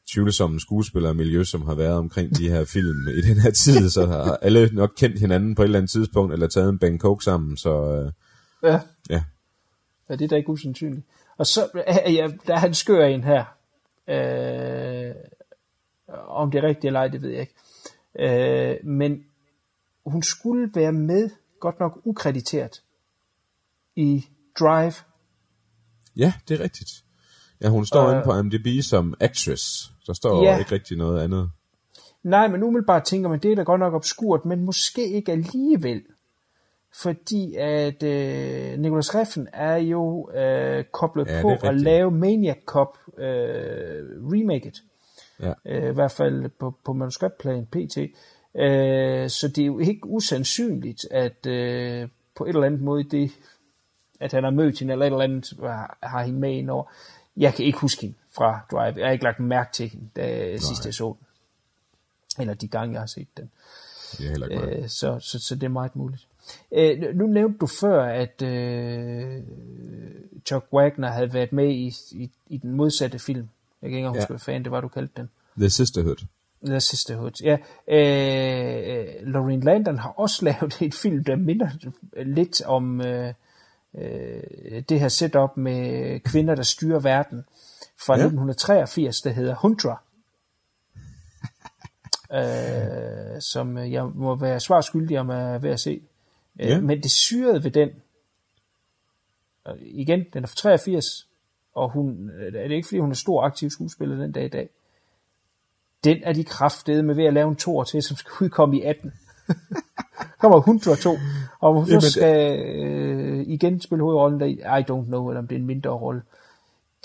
[0.09, 4.37] tvivlsomme skuespillermiljø, som har været omkring de her film i den her tid, så har
[4.43, 7.57] alle nok kendt hinanden på et eller andet tidspunkt, eller taget en bang coke sammen,
[7.57, 8.13] så øh,
[8.71, 8.81] Ja.
[9.11, 9.23] ja.
[10.09, 11.07] Ja, det er da ikke usandsynligt.
[11.37, 11.69] Og så,
[12.07, 13.45] ja, der er en skør en her.
[14.09, 15.15] Øh,
[16.29, 17.55] om det er rigtigt eller ej, det ved jeg ikke.
[18.19, 19.25] Øh, men
[20.07, 22.83] hun skulle være med, godt nok ukrediteret,
[23.97, 24.25] i
[24.61, 24.93] Drive.
[26.17, 26.91] Ja, det er rigtigt.
[27.63, 28.13] Ja, hun står Øh.
[28.13, 29.93] inde på IMDb som actress.
[30.07, 30.59] Der står Ja.
[30.59, 31.51] ikke rigtig noget andet.
[32.23, 36.03] Nej, men umiddelbart tænker man, det er da godt nok obskurt, men måske ikke alligevel.
[37.03, 42.99] Fordi at øh, Nicolas Reffen er jo øh, koblet Ja, på at lave Maniac Cop
[43.19, 43.25] øh,
[44.33, 44.83] remaket.
[45.43, 45.53] Ja.
[45.65, 47.99] øh, i hvert fald på, på manuskriptplan PT.
[48.55, 53.31] Øh, så det er jo ikke usandsynligt, at øh, på et eller andet måde det,
[54.21, 56.85] at han har mødt hende, eller et eller andet, har, har hende med ind over.
[57.37, 58.95] Jeg kan ikke huske hende fra Drive.
[58.97, 61.27] Jeg har ikke lagt mærke til hende, da sidst jeg så den.
[62.39, 63.51] Eller de gange, jeg har set den.
[64.19, 66.27] Det er heller ikke øh, så, så, så det er meget muligt.
[66.73, 69.43] Øh, nu nævnte du før, at øh,
[70.47, 73.49] Chuck Wagner havde været med i, i, i den modsatte film.
[73.83, 74.21] Jeg kan ikke engang Ja.
[74.21, 75.31] huske, hvad fanden det var, du kaldte den.
[75.59, 76.17] The Sisterhood.
[76.67, 77.43] The Sisterhood.
[77.43, 77.57] Ja,
[77.89, 81.69] øh, øh, Lorraine Landon har også lavet et film, der minder
[82.25, 83.35] lidt om øh,
[83.95, 87.45] øh, det her setup med kvinder, der styrer verden
[88.07, 88.21] fra Ja.
[88.21, 88.27] ja.
[88.27, 90.03] 1983, der hedder Huntra.
[93.37, 95.91] øh, som jeg må være svar skyldig om at være at se.
[96.61, 96.81] Øh, Ja.
[96.81, 97.91] Men det syrede ved den,
[99.81, 101.29] igen, den er fra 83,
[101.75, 104.49] og hun, øh, er det ikke fordi hun er stor aktiv skuespiller den dag i
[104.49, 104.69] dag,
[106.05, 108.83] den er de kraftede med ved at lave en tor til, som skal udkomme i
[108.83, 109.13] 18.
[110.41, 111.19] kommer 102,
[111.61, 115.55] og hun Jamen, skal øh, igen spille hovedrollen der i, don't know, eller om det
[115.55, 116.23] er en mindre rolle.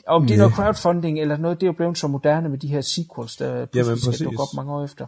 [0.08, 0.44] Om det er Nej.
[0.44, 3.66] noget crowdfunding eller noget, det er jo blevet så moderne med de her sequels, der
[3.66, 4.24] pludselig skal præcis.
[4.24, 5.06] dukke op mange år efter.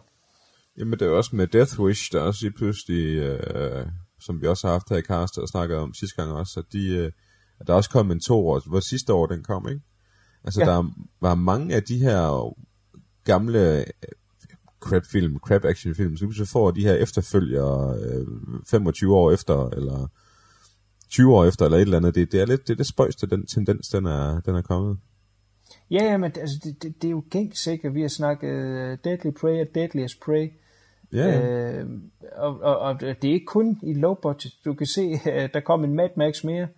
[0.78, 3.86] Jamen, det er også med Death Wish, der også lige pludselig, øh,
[4.20, 6.72] som vi også har haft her i Karsten og snakket om sidste gang også, at,
[6.72, 7.12] de, øh,
[7.60, 9.80] at der også kom en to år, hvor sidste år den kom, ikke?
[10.44, 10.66] Altså, Ja.
[10.66, 10.90] der
[11.20, 12.54] var mange af de her
[13.24, 13.84] gamle øh,
[14.80, 18.26] crap-film, crap-action-film, så så får de her efterfølgere øh,
[18.70, 20.08] 25 år efter, eller
[21.08, 22.14] 20 år efter, eller et eller andet.
[22.14, 24.98] Det, det er lidt det, er det spøjste, den tendens, den er, den er kommet.
[25.90, 28.98] Ja, ja, men altså, det, det, det er jo gængs sikkert, vi har snakket uh,
[29.04, 30.50] Deadly Prey og Deadliest Prey,
[31.12, 31.72] Ja, ja.
[31.72, 31.86] Øh,
[32.36, 34.52] og, og, og det er ikke kun i low budget.
[34.64, 36.68] Du kan se, at der kom en Mad Max mere.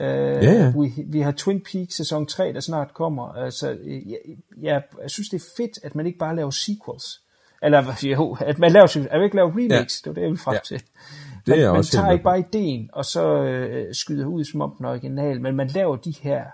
[0.00, 0.72] Øh, Ja, ja.
[0.80, 3.28] Vi, vi har Twin Peaks sæson 3, der snart kommer.
[3.32, 4.18] Altså, jeg,
[4.62, 7.20] jeg, jeg synes, det er fedt, at man ikke bare laver sequels.
[7.62, 10.02] Eller jo, at man laver, at man ikke laver remakes.
[10.04, 10.04] Ja.
[10.04, 10.60] Det var det, jeg ville frem Ja.
[10.64, 10.78] til.
[11.46, 14.60] Det man, er man også tager ikke bare ideen, og så øh, skyder ud som
[14.60, 16.44] om den er original, men man laver de her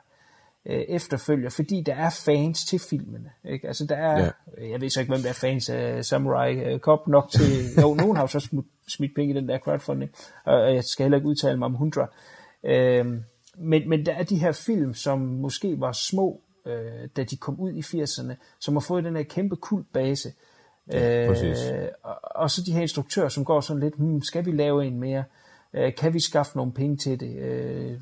[0.66, 3.30] øh, efterfølger, fordi der er fans til filmene.
[3.44, 3.66] Ikke?
[3.68, 4.18] Altså der er,
[4.58, 4.70] ja.
[4.70, 7.94] jeg ved så ikke, hvem der er fans af Samurai øh, Cop nok til, jo,
[8.00, 10.10] nogen har jo så smidt, smidt penge i den der crowdfunding,
[10.44, 12.08] og jeg skal heller ikke udtale mig om 100.
[12.64, 13.24] Øhm,
[13.60, 17.60] men, men der er de her film, som måske var små, øh, da de kom
[17.60, 20.32] ud i 80'erne, som har fået den her kæmpe kultbase.
[20.92, 21.70] Ja, præcis.
[21.70, 24.86] Øh, og, og så de her instruktører, som går sådan lidt, hmm, skal vi lave
[24.86, 25.24] en mere?
[25.74, 27.36] Øh, kan vi skaffe nogle penge til det?
[27.36, 27.96] Øh,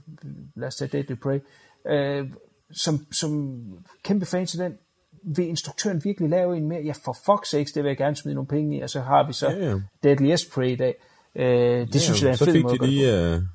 [0.54, 1.40] lad os tage Deadly Prey.
[1.86, 2.30] Øh,
[2.72, 3.62] som, som
[4.02, 4.78] kæmpe fans af den,
[5.22, 6.82] vil instruktøren virkelig lave en mere?
[6.82, 9.26] Ja, for fuck's sakes, det vil jeg gerne smide nogle penge i, og så har
[9.26, 9.74] vi så Ja, ja.
[10.02, 10.94] Deadly Esprit i dag.
[11.34, 13.48] Øh, det Ja, synes jeg er en så fed fik måde de lige,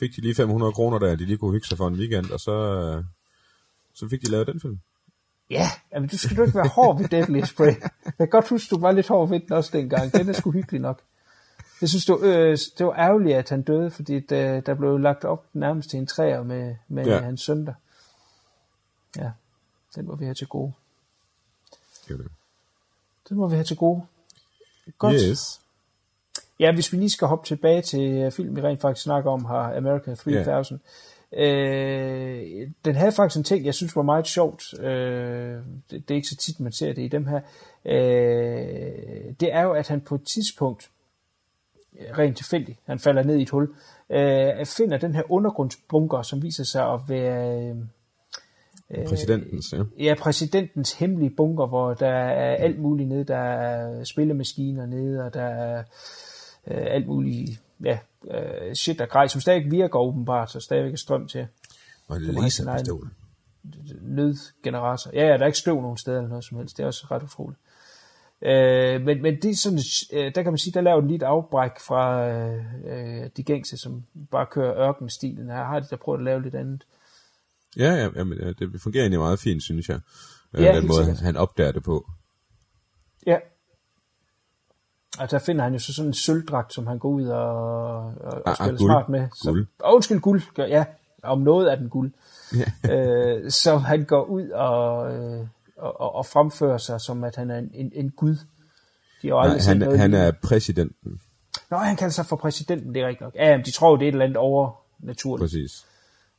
[0.00, 2.40] fik de lige 500 kroner der, de lige kunne hygge sig for en weekend, og
[2.40, 3.04] så, øh,
[3.94, 4.78] så fdet de lavet den film.
[5.50, 7.74] Ja, jamen, du skal du ikke være hård ved Deadly Spray.
[8.04, 10.12] Jeg kan godt huske, du var lidt hård ved den også dengang.
[10.12, 11.00] Den er sgu hyggelig nok.
[11.80, 14.98] Jeg synes, det var, øh, det var ærgerligt, at han døde, fordi der, der blev
[14.98, 17.20] lagt op nærmest til en træer med, med ja.
[17.20, 17.74] Hans søn der.
[19.16, 19.30] Ja,
[19.94, 20.72] den må vi have til gode.
[22.08, 22.28] Det det.
[23.28, 24.02] Den må vi have til gode.
[24.98, 25.16] Godt.
[25.28, 25.60] Yes.
[26.60, 29.44] Ja, hvis vi lige skal hoppe tilbage til øh, film, vi rent faktisk snakker om
[29.44, 30.80] her, America 3000.
[31.36, 34.80] Øh, den havde faktisk en ting, jeg synes var meget sjovt.
[34.80, 35.58] Øh,
[35.90, 37.40] det, det er ikke så tit, man ser det i dem her.
[37.84, 40.90] Øh, det er jo, at han på et tidspunkt,
[42.00, 43.74] øh, rent tilfældigt, han falder ned i et hul,
[44.10, 47.68] øh, finder den her undergrundsbunker, som viser sig at være...
[48.90, 49.82] Øh, Præsidentens, ja.
[49.98, 53.24] Ja, præsidentens hemmelige bunker, hvor der er alt muligt nede.
[53.24, 55.82] Der er spillemaskiner nede, og der er
[56.66, 57.98] øh, alt muligt ja,
[58.30, 61.46] øh, shit og grej, som stadig virker åbenbart, så stadigvæk er strøm til
[62.08, 63.10] Og have sin egen- laserpistol.
[64.02, 65.10] nødgenerator.
[65.14, 66.76] Ja, ja, der er ikke støv nogen steder eller noget som helst.
[66.76, 67.60] Det er også ret utroligt.
[68.42, 69.78] Øh, men, men det er sådan,
[70.12, 73.42] øh, der kan man sige, der laver den lige et afbræk fra øh, øh, de
[73.42, 75.46] gængse, som bare kører ørkenstilen.
[75.50, 76.84] Her har de der prøvet at lave lidt andet.
[77.76, 80.00] Ja, ja, jamen, ja, det fungerer egentlig meget fint, synes jeg.
[80.54, 81.20] Øh, Ja, den måde, sikkert.
[81.20, 82.10] han opdager det på.
[83.26, 83.36] Ja.
[85.20, 87.56] Og der finder han jo så sådan en sølvdragt, som han går ud og,
[88.06, 89.28] og, og Ah, spiller ah, smart med.
[89.34, 89.66] Så, Guld.
[89.84, 90.42] Åh, undskyld, guld.
[90.54, 90.84] Gør- Ja,
[91.22, 92.12] om noget er den guld.
[92.56, 92.90] Ja.
[92.94, 97.58] øh, så han går ud og, øh, og, og, fremfører sig som, at han er
[97.58, 98.36] en, en, en gud.
[99.22, 101.20] De har Nej, han, noget han er præsidenten,
[101.70, 103.34] Nå, han kalder sig for præsidenten, det er rigtigt nok.
[103.34, 105.44] Ja, men de tror jo, det er et eller andet overnaturligt.
[105.44, 105.86] præcis.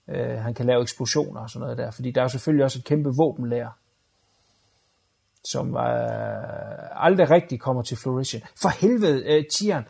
[0.09, 2.79] Øh, han kan lave eksplosioner og sådan noget der, fordi der er jo selvfølgelig også
[2.79, 3.69] et kæmpe våbenlager,
[5.43, 8.41] som øh, aldrig rigtig kommer til fruition.
[8.62, 9.84] For helvede, øh, Tian,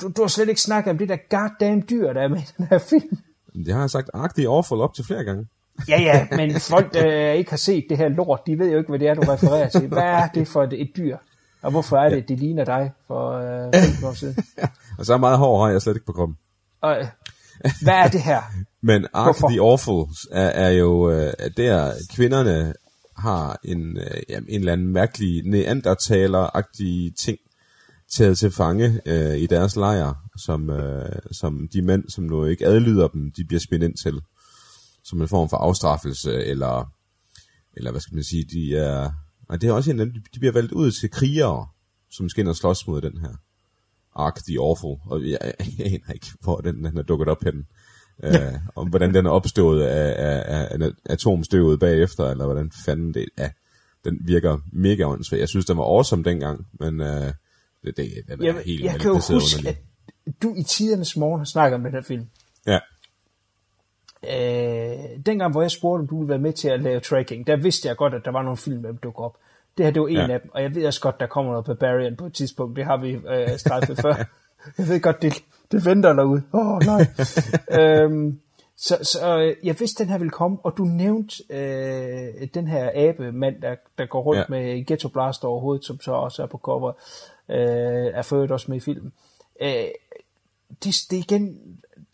[0.00, 2.46] du, du har slet ikke snakket om det der goddamn dyr, der er med i
[2.58, 3.18] den her film.
[3.66, 5.46] Det har jeg sagt agtigt awful op til flere gange.
[5.88, 8.88] Ja, ja, men folk, der ikke har set det her lort, de ved jo ikke,
[8.88, 9.88] hvad det er, du refererer til.
[9.88, 11.16] Hvad er det for et, et dyr?
[11.62, 14.36] Og hvorfor er det, det ligner dig for øh, 15 år siden?
[14.98, 16.36] Og så meget hår har jeg slet ikke på kroppen.
[16.80, 17.06] Og, øh,
[17.82, 18.42] hvad er det her?
[18.80, 22.74] Men Ark the Awful er, er jo øh, der kvinderne
[23.18, 27.38] har en, øh, jamen, en eller anden mærkelig neandertaler-agtig ting
[28.10, 32.66] taget til fange øh, i deres lejr, som, øh, som de mænd, som nu ikke
[32.66, 34.20] adlyder dem, de bliver spændt ind til.
[35.04, 36.92] Som en form for afstraffelse, eller,
[37.76, 39.10] eller hvad skal man sige, de er...
[39.48, 41.66] Nej, det er også en af dem, de bliver valgt ud til krigere,
[42.10, 43.34] som skal ind og slås mod den her.
[44.14, 47.44] Ark the Awful, og jeg, jeg, jeg aner ikke, hvor den, den er dukket op
[47.44, 47.64] henne.
[48.24, 48.32] Øh,
[48.76, 53.26] om hvordan den er opstået af, af, af, af atomstøvet bagefter, eller hvordan fanden det
[53.36, 53.48] er.
[54.04, 55.40] Den virker mega åndssvagt.
[55.40, 57.32] Jeg synes, den var awesome dengang, men øh,
[57.84, 59.68] det, det, den er Jeg, helt jeg kan jo huske, underlig.
[60.26, 62.26] at du i tidernes morgen har snakket om den her film.
[62.66, 62.78] Ja,
[64.24, 67.56] Øh, dengang, hvor jeg spurgte, om du ville være med til at lave tracking, der
[67.56, 69.36] vidste jeg godt, at der var nogle film, der ville dukke op.
[69.78, 70.28] Det her, det var en Ja.
[70.32, 72.76] af dem, og jeg ved også godt, der kommer noget Barbarian på et tidspunkt.
[72.76, 74.14] Det har vi øh, strejfet før.
[74.78, 76.42] Jeg ved godt, det, det venter derude.
[76.52, 77.06] Åh, oh, nej.
[77.80, 78.40] øhm,
[78.76, 82.90] så, så øh, jeg vidste, den her ville komme, og du nævnte øh, den her
[82.94, 84.44] abe mand, der, der går rundt Ja.
[84.48, 86.92] med Ghetto Blaster over hovedet, som så også er på cover,
[87.48, 89.12] øh, er for også med i filmen.
[89.60, 89.70] Øh,
[90.84, 91.58] det, det igen,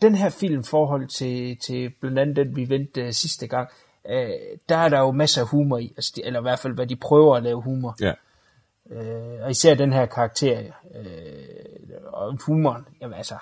[0.01, 3.69] den her film forhold til, til blandt andet den, vi vendte øh, sidste gang,
[4.09, 4.29] øh,
[4.69, 6.87] der er der jo masser af humor i, altså, de, eller i hvert fald, hvad
[6.87, 7.95] de prøver at lave humor.
[8.01, 8.13] ja.
[8.91, 10.59] Øh, og især den her karakter,
[10.95, 11.05] øh,
[12.07, 13.37] og humoren, jamen altså,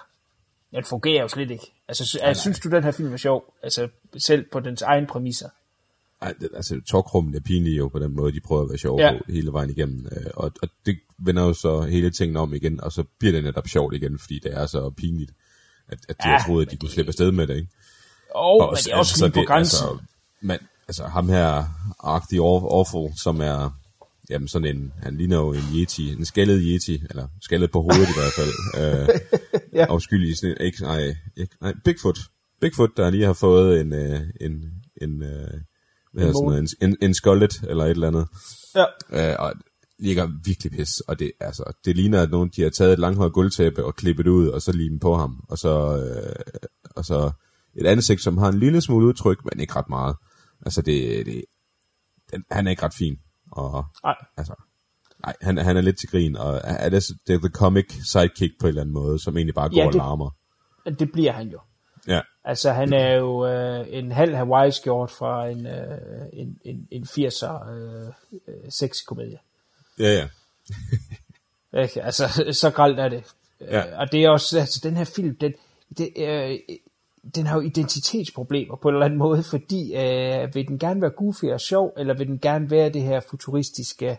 [0.76, 1.74] den fungerer jo slet ikke.
[1.88, 3.54] Altså, sy- altså, synes du, den her film er sjov?
[3.64, 5.50] Altså, selv på dens egen præmisser?
[6.22, 9.02] Ej, det, altså, talkrummen er pinlige jo på den måde, de prøver at være sjove
[9.02, 9.12] Ja.
[9.18, 10.08] på hele vejen igennem.
[10.12, 13.44] Øh, og, og det vender jo så hele tingene om igen, og så bliver det
[13.44, 15.32] netop sjovt igen, fordi det er så pinligt,
[15.88, 17.68] at, at de Ja, har troet, at de kunne slippe afsted med det, ikke?
[18.36, 19.88] Og, oh, men det er også så lige på grænsen.
[19.88, 20.04] Altså,
[20.42, 21.64] men, altså ham her,
[22.04, 23.80] Aw- Awful, som er,
[24.30, 28.10] jamen sådan en, han ligner jo en yeti, en skaldet yeti, eller skaldet på hovedet
[28.10, 28.54] i hvert fald.
[28.80, 29.20] Øh,
[29.74, 29.86] Ja.
[29.86, 32.18] Afskyldig sådan en, ikke, nej, ikke, nej, Bigfoot.
[32.62, 34.52] Bigfoot, der lige har fået en, øh, en,
[35.02, 35.30] en, øh,
[36.14, 38.28] hvad hedder sådan noget, en, en, en skoldet, eller et eller andet.
[38.76, 38.86] Ja.
[39.32, 39.54] Øh, og
[40.00, 43.34] ligger virkelig pis, og det, altså, det ligner, at nogen de har taget et langhåret
[43.34, 46.36] gulvtæppe og klippet ud, og så limet på ham, og så, øh,
[46.96, 47.32] og så
[47.76, 50.16] et ansigt, som har en lille smule udtryk, men ikke ret meget.
[50.66, 51.44] Altså, det, det
[52.32, 53.18] den, han er ikke ret fin,
[53.58, 54.16] og Nej.
[54.38, 54.54] altså,
[55.26, 58.60] nej, han, han er lidt til grin, og er det, det er the comic sidekick
[58.60, 60.30] på en eller anden måde, som egentlig bare går Ja, ja, og det- larmer.
[61.00, 61.60] Det bliver han jo.
[62.08, 62.22] Ja.
[62.44, 65.98] Altså, han er jo øh, en halv Hawaii-skjort fra en, øh,
[66.34, 68.08] en, en, en 80'er øh,
[68.48, 69.38] øh, sexkomedie.
[70.00, 70.28] Ja, ja.
[71.84, 72.02] Ikke?
[72.04, 73.24] Altså, så gralt er det.
[73.62, 73.92] Ja.
[73.92, 75.54] Øh, Og det er også, altså, den her film, den,
[75.98, 76.58] det, øh,
[77.36, 81.10] den har jo identitetsproblemer på en eller anden måde, fordi øh, vil den gerne være
[81.10, 84.18] goofy og sjov, eller vil den gerne være det her futuristiske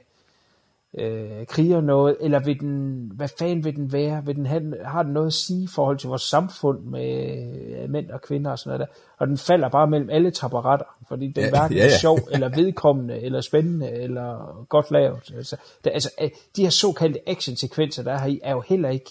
[0.99, 4.25] øh, kriger noget, eller vil den, hvad fanden vil den være?
[4.25, 7.37] Vil den have, har den noget at sige i forhold til vores samfund med
[7.83, 8.95] øh, mænd og kvinder og sådan noget der?
[9.19, 11.99] Og den falder bare mellem alle taparetter, fordi den Ja, hverken ja, er ja.
[11.99, 15.33] sjov, eller vedkommende, eller spændende, eller godt lavet.
[15.37, 18.89] Altså, det, altså øh, de her såkaldte actionsekvenser, der er her i, er jo heller
[18.89, 19.11] ikke,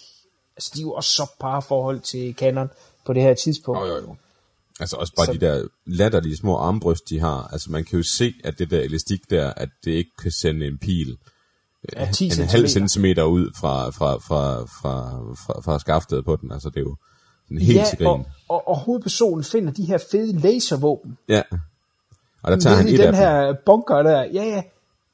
[0.55, 2.69] altså de er jo også så par forhold til kanon
[3.05, 3.79] på det her tidspunkt.
[3.81, 4.15] Jo, jo, jo.
[4.79, 7.49] Altså også bare Så- de der latterlige små armbryst, de har.
[7.51, 10.67] Altså man kan jo se, at det der elastik der, at det ikke kan sende
[10.67, 11.17] en pil
[11.97, 16.51] Ja, 10 en halv centimeter ud fra, fra, fra, fra, fra, fra skaftet på den.
[16.51, 16.95] Altså det er jo
[17.45, 21.41] sådan helt ja, til og, og, og hovedpersonen finder de her fede laservåben Ja.
[22.43, 23.23] Og der tager han nede et i af den dem.
[23.23, 24.19] her bunker der.
[24.23, 24.61] Ja, ja.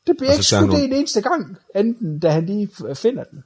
[0.08, 3.24] Det bliver ikke han skudt det nogle- en eneste gang, enten da han lige finder
[3.24, 3.44] den.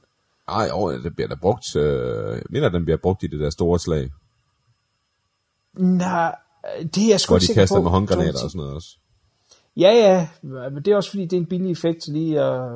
[0.48, 1.76] Ej, over, det bliver der brugt.
[1.76, 4.10] Øh, jeg mener, den bliver brugt i det der store slag,
[5.76, 6.34] Nej,
[6.94, 7.82] det er jeg sgu ikke de kaster på.
[7.82, 8.88] med håndgranater og sådan noget også.
[9.76, 12.72] Ja, ja, men det er også fordi, det er en billig effekt lige at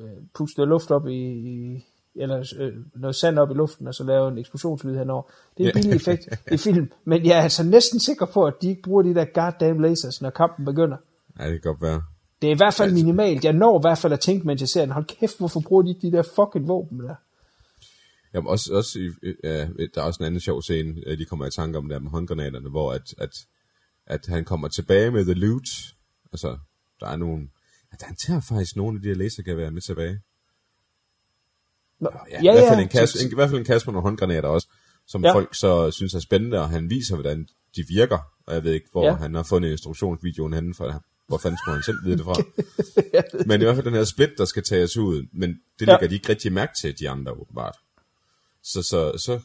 [0.00, 3.94] øh, puste noget luft op i, i eller øh, noget sand op i luften, og
[3.94, 5.22] så lave en eksplosionslyd henover.
[5.58, 8.54] Det er en billig effekt i film, men jeg er altså næsten sikker på, at
[8.62, 10.96] de ikke bruger de der goddamn lasers, når kampen begynder.
[11.38, 12.02] Ja, det kan godt være.
[12.42, 13.44] Det er i hvert fald minimalt.
[13.44, 15.82] Jeg når i hvert fald at tænke, mens jeg ser den, hold kæft, hvorfor bruger
[15.82, 17.14] de de der fucking våben der?
[18.34, 21.24] Jamen også, også i, øh, ja, der er også en anden sjov scene, øh, de
[21.24, 23.30] kommer i tanke om der med håndgranaterne, hvor at, at,
[24.06, 25.68] at han kommer tilbage med the loot.
[26.32, 26.58] Altså,
[27.00, 27.48] der er nogle...
[27.92, 30.20] Ja, han tager faktisk nogle af de her lasergeværer med tilbage.
[32.00, 33.92] Nå, Ja, ja, i, hvert fald en kasse, en, I hvert fald en kasse med
[33.92, 34.68] nogle håndgranater også,
[35.06, 35.28] som Ja.
[35.28, 35.34] ja.
[35.34, 38.18] folk så synes er spændende, og han viser, hvordan de virker.
[38.46, 39.10] Og jeg ved ikke, hvor Ja.
[39.10, 39.16] ja.
[39.16, 42.34] han har fundet instruktionsvideoen henne, for hvor fanden skulle han selv vide det fra.
[43.48, 45.96] men i hvert fald den her split, der skal tages ud, men det Ja.
[46.06, 47.76] de ikke rigtig mærke til, de andre åbenbart.
[48.62, 49.40] Så, så, så,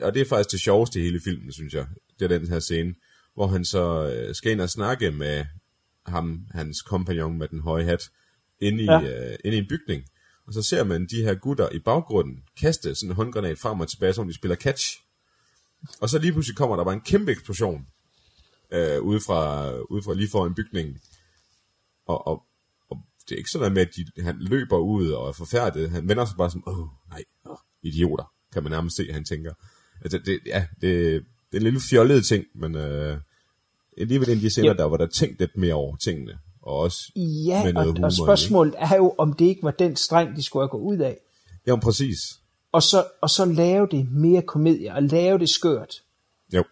[0.00, 1.86] og det er faktisk det sjoveste i hele filmen, synes jeg.
[2.18, 2.94] Det er den her scene,
[3.34, 5.44] hvor han så øh, skal ind og snakke med
[6.06, 8.10] ham, hans kompagnon med den høje hat,
[8.60, 9.30] inde i, Ja.
[9.32, 10.04] øh, inde i en bygning.
[10.46, 13.88] Og så ser man de her gutter i baggrunden kaste sådan en håndgranat frem og
[13.88, 14.84] tilbage, som de spiller catch.
[16.00, 17.86] Og så lige pludselig kommer der bare en kæmpe eksplosion
[18.72, 20.98] øh, ude, fra, ude fra lige foran bygningen.
[22.06, 22.42] Og, og,
[22.90, 22.96] og
[23.28, 25.90] det er ikke sådan med, at de, han løber ud og er forfærdet.
[25.90, 29.52] Han vender sig bare sådan, åh nej, åh, idioter, kan man nærmest se, han tænker.
[30.02, 30.90] Altså, det, ja, det,
[31.50, 33.18] det er en lille fjollet ting, men øh,
[33.98, 34.74] alligevel en af de scener, Ja.
[34.74, 36.38] der var der tænkt lidt mere over tingene.
[36.62, 39.70] Og også Ja, med og, noget humor og spørgsmålet er jo, om det ikke var
[39.70, 41.18] den streng, de skulle have gået ud af.
[41.66, 42.18] Ja, præcis.
[42.72, 46.02] Og så, og så lave det mere komedie, og lave det skørt.
[46.54, 46.64] Jo.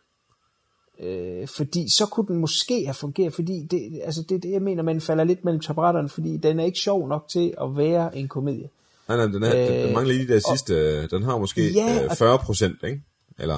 [1.01, 4.83] Øh, fordi så kunne den måske have fungeret, fordi det, altså det, det, jeg mener,
[4.83, 8.29] man falder lidt mellem taburetterne, fordi den er ikke sjov nok til at være en
[8.29, 8.69] komedie.
[9.09, 11.39] Nej, nej, den, er, øh, den, mangler lige de der og- sidste, øh, den har
[11.39, 13.03] måske Ja, ja, øh, og- 40 procent, ikke?
[13.39, 13.55] Eller,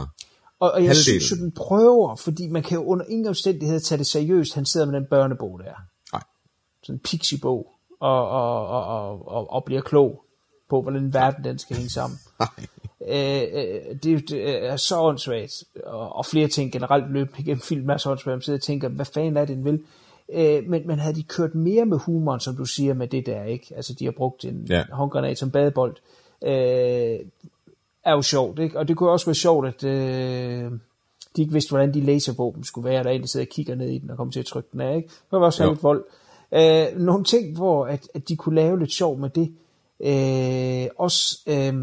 [0.61, 1.21] Og, og jeg Halvdelen.
[1.21, 4.87] synes den prøver, fordi man kan jo under ingen omstændighed tage det seriøst, han sidder
[4.87, 5.73] med den børnebog der.
[6.13, 6.23] nej,
[6.83, 7.67] Sådan en pixie-bog,
[8.01, 10.25] og, og, og, og, og, og bliver klog
[10.71, 12.19] på, hvordan verden den skal hænge sammen.
[13.09, 15.53] Øh, øh, det, er det er så åndssvagt,
[15.87, 18.89] og, og flere ting generelt løbende igennem film er så åndssvagt, man sidder og tænker,
[18.89, 19.81] hvad fanden er det, den vil?
[20.33, 23.45] Øh, men, men havde de kørt mere med humoren, som du siger, med det der,
[23.45, 23.67] ikke?
[23.77, 24.85] Altså, de har brugt en Ja.
[24.93, 25.97] håndgranat som badebold,
[26.45, 27.19] øh,
[28.05, 28.79] er jo sjovt, ikke?
[28.79, 30.73] Og det kunne også være sjovt, at øh,
[31.37, 33.99] de ikke vidste, hvordan de laservåben skulle være, der egentlig sidder og kigger ned i
[33.99, 35.09] den og kommer til at trykke den af, ikke?
[35.09, 35.71] Det var også Jo.
[35.71, 36.05] lidt vold.
[36.53, 39.53] Øh, nogle ting, hvor at, at de kunne lave lidt sjov med det.
[40.01, 41.75] Øh, også øh,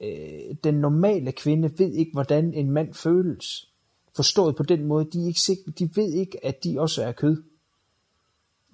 [0.00, 3.68] øh, den normale kvinde ved ikke, hvordan en mand føles.
[4.16, 7.12] Forstået på den måde, de, er ikke sikre, de ved ikke, at de også er
[7.12, 7.42] kød.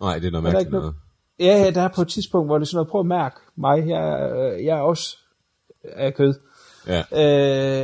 [0.01, 0.95] Nej, det er noget mærkeligt noget.
[1.41, 3.37] Ja, ja, der er på et tidspunkt, hvor det er sådan noget, prøv at mærke
[3.57, 5.17] mig, jeg, øh, jeg er også
[5.85, 6.35] af kød.
[6.87, 6.99] Ja.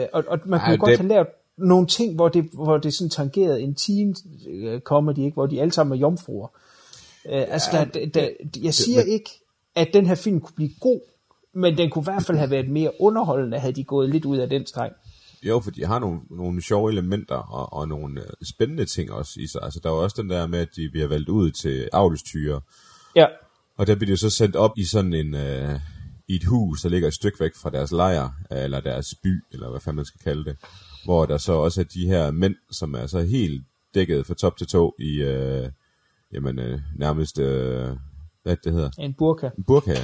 [0.02, 2.78] Øh, og, og man kunne Ej, godt det- have lavet nogle ting, hvor det, hvor
[2.78, 4.16] det sådan tangerede en teen
[4.48, 5.34] øh, comedy, ikke?
[5.34, 6.48] hvor de alle sammen er jomfruer.
[7.28, 8.28] Øh, altså, der, der, der,
[8.62, 9.30] jeg siger ikke,
[9.74, 11.00] at den her film kunne blive god,
[11.52, 14.36] men den kunne i hvert fald have været mere underholdende, havde de gået lidt ud
[14.38, 14.92] af den streng.
[15.48, 19.40] Jo, for de har nogle, nogle sjove elementer og, og nogle øh, spændende ting også
[19.40, 19.62] i sig.
[19.62, 22.60] Altså, der er jo også den der med, at de bliver valgt ud til avlstyre,
[23.16, 23.26] Ja,
[23.76, 25.80] og der bliver de så sendt op i sådan en, øh,
[26.28, 29.70] i et hus, der ligger et stykke væk fra deres lejr, eller deres by, eller
[29.70, 30.56] hvad fanden man skal kalde det,
[31.04, 33.64] hvor der så også er de her mænd, som er så helt
[33.94, 35.68] dækket fra top til tå i, øh,
[36.32, 37.96] jamen, øh, nærmest, øh,
[38.42, 38.90] hvad det, hedder?
[38.98, 39.50] en burka.
[39.58, 39.96] en burka,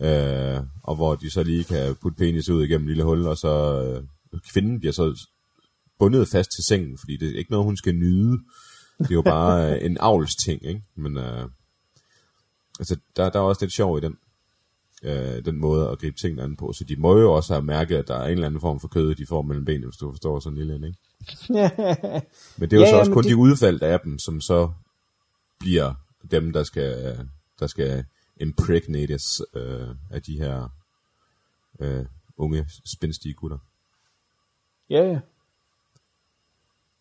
[0.00, 3.36] øh, og hvor de så lige kan putte penis ud igennem et lille hul, og
[3.36, 4.02] så øh,
[4.52, 5.28] kvinden bliver så
[5.98, 8.38] bundet fast til sengen, fordi det er ikke noget, hun skal nyde.
[8.98, 10.82] Det er jo bare øh, en avlsting, ikke?
[10.94, 11.48] Men øh,
[12.78, 14.16] altså, der, der er også lidt sjov i den,
[15.02, 16.72] øh, den måde at gribe tingene an på.
[16.72, 18.88] Så de må jo også have mærket, at der er en eller anden form for
[18.88, 20.98] kød, de får mellem benene, hvis du forstår sådan en lille en, ikke?
[22.58, 24.70] Men det er jo Ja, så også kun det- de udvalgte af dem, som så
[25.58, 25.94] bliver
[26.30, 27.18] dem, der skal,
[27.60, 28.04] der skal
[28.40, 30.68] impregnates øh, af de her
[31.80, 32.04] øh,
[32.36, 33.58] unge, spændstige gutter.
[34.90, 35.20] Ja, ja.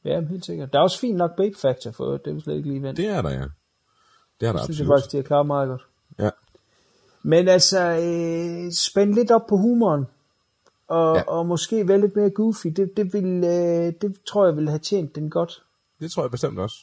[0.05, 0.73] Ja, helt sikkert.
[0.73, 2.97] Der er også fint nok babe factor for det, er vi slet ikke lige vendt.
[2.97, 3.45] Det er der, ja.
[4.39, 4.99] Det er der Det synes jeg absolut.
[4.99, 5.81] faktisk, de har klaret meget godt.
[6.19, 6.29] Ja.
[7.23, 10.05] Men altså, øh, spænd lidt op på humoren,
[10.87, 11.21] og, ja.
[11.21, 14.79] og måske være lidt mere goofy, det, det, vil, øh, det tror jeg vil have
[14.79, 15.63] tjent den godt.
[15.99, 16.75] Det tror jeg bestemt også.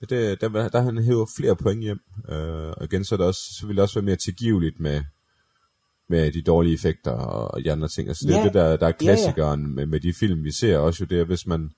[0.00, 2.00] Det, der, der, der han hæver flere point hjem.
[2.28, 5.02] Øh, og igen, så, er det også, så vil det også være mere tilgiveligt med,
[6.08, 8.08] med de dårlige effekter og, de andre ting.
[8.08, 8.44] Altså, det er Ja.
[8.44, 8.92] det, der, der er Ja, ja.
[8.92, 11.70] klassikeren med, med de film, vi ser også jo, det er, hvis man,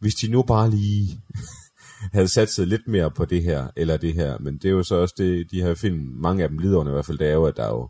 [0.00, 1.20] hvis de nu bare lige
[2.14, 4.94] havde satset lidt mere på det her, eller det her, men det er jo så
[4.94, 7.32] også det, de her film, mange af dem lider under i hvert fald, det er
[7.34, 7.88] jo, at der er jo,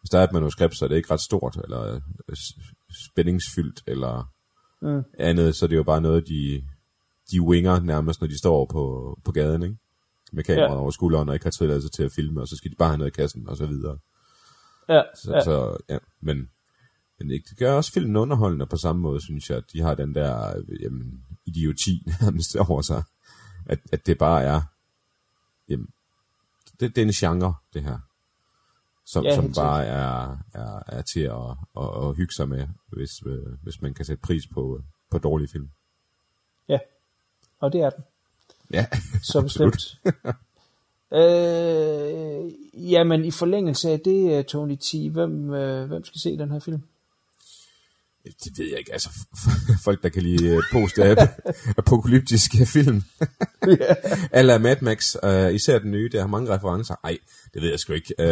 [0.00, 1.94] hvis der er et manuskript, så er det ikke ret stort, eller
[2.28, 2.36] øh,
[3.10, 4.32] spændingsfyldt, eller
[4.82, 5.02] Mm.
[5.18, 6.62] andet, så er det jo bare noget, de,
[7.32, 9.76] de winger nærmest, når de står på, på gaden, ikke?
[10.32, 10.74] Med kameraet ja.
[10.74, 10.80] Ja.
[10.80, 12.98] over skulderen, og ikke har tilladelse til at filme, og så skal de bare have
[12.98, 13.98] noget i kassen, og så videre.
[14.90, 15.44] Ja, Så, ja.
[15.44, 16.50] så ja, men,
[17.18, 20.14] men det gør også filmen underholdende på samme måde, synes jeg, at de har den
[20.14, 23.02] der øh, jamen, idioti nærmest over sig,
[23.66, 24.60] at, at det bare er,
[25.68, 25.88] jamen,
[26.80, 27.98] det, det er en genre, det her,
[29.06, 33.10] som, Ja, som bare er, er, er til at, at, at hygge sig med, hvis,
[33.26, 35.70] øh, hvis man kan sætte pris på, på dårlige film.
[36.68, 36.78] ja.
[37.60, 38.04] Og det er den.
[38.72, 38.86] Ja,
[39.22, 40.00] Så bestemt.
[41.12, 42.52] Øh,
[42.92, 46.58] jamen, i forlængelse af det, øh, Tony T, hvem, øh, hvem skal se den her
[46.58, 46.82] film?
[48.24, 48.92] Det ved jeg ikke.
[48.92, 49.10] Altså,
[49.84, 50.98] folk, der kan lide øh, post
[51.78, 53.02] apokalyptiske film.
[54.38, 56.94] Eller Mad Max, uh, især den nye, der har mange referencer.
[57.04, 57.18] Ej,
[57.54, 58.14] det ved jeg sgu ikke.
[58.18, 58.24] Uh,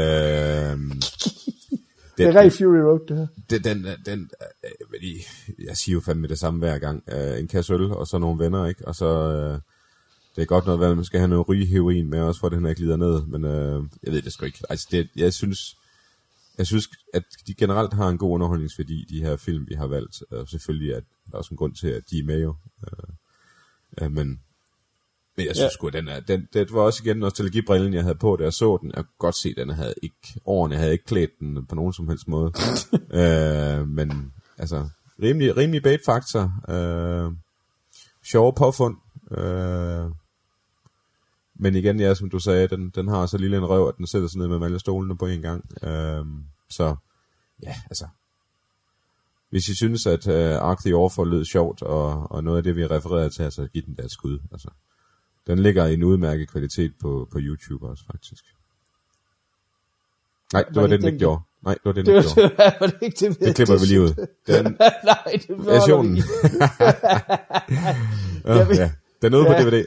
[2.18, 3.26] Det er rigtig Fury Road, det her.
[3.58, 4.30] den, den, den
[5.02, 5.10] øh,
[5.66, 7.02] jeg siger jo fandme det samme hver gang.
[7.12, 8.88] Uh, en kasse øl, og så nogle venner, ikke?
[8.88, 9.08] Og så,
[9.54, 9.60] uh,
[10.38, 12.62] det er godt noget, at man skal have noget rygeheroin med, også for at den
[12.62, 13.26] her ikke lider ned.
[13.26, 14.58] Men uh, jeg ved det sgu ikke.
[14.70, 15.76] Altså, det, jeg synes,
[16.58, 20.22] jeg synes, at de generelt har en god underholdningsværdi, de her film, vi har valgt.
[20.30, 22.54] Og selvfølgelig er der også en grund til, at de er med jo.
[22.82, 23.14] Uh,
[24.02, 24.40] uh, men,
[25.36, 25.70] men jeg synes Ja.
[25.70, 28.52] sgu, at den er, den, det var også igen nostalgibrillen, jeg havde på, da jeg
[28.52, 28.88] så den.
[28.96, 31.92] Jeg kunne godt se, at den havde ikke, årene havde ikke klædt den på nogen
[31.92, 32.52] som helst måde.
[32.94, 34.88] uh, men altså,
[35.22, 36.42] rimelig, rimelig bait faktor.
[36.68, 37.32] Uh,
[38.24, 38.96] sjove påfund.
[39.30, 40.12] Uh,
[41.58, 44.06] men igen, ja, som du sagde, den, den har så lille en røv, at den
[44.06, 45.64] sætter sig ned med alle stolene på en gang.
[45.82, 46.96] Øhm, så,
[47.62, 48.06] ja, altså.
[49.50, 52.76] Hvis I synes, at uh, Ark the Orphan lød sjovt, og, og noget af det,
[52.76, 54.38] vi refererede til, så giv den da et skud.
[54.52, 54.68] Altså.
[55.46, 58.44] Den ligger i en udmærket kvalitet på, på YouTube også, faktisk.
[60.52, 61.40] Nej, det var, Var det, det den den, ikke gjorde.
[61.62, 62.64] Nej, det var det, den Det ikke var, gjorde.
[62.64, 64.26] det, var det ikke det, Det klipper vi lige ud.
[64.46, 64.64] Den
[65.10, 66.14] Nej, det beholder versionen.
[66.16, 66.22] vi.
[68.44, 68.90] oh, ja.
[69.22, 69.52] Den er ude på.
[69.52, 69.86] DVD.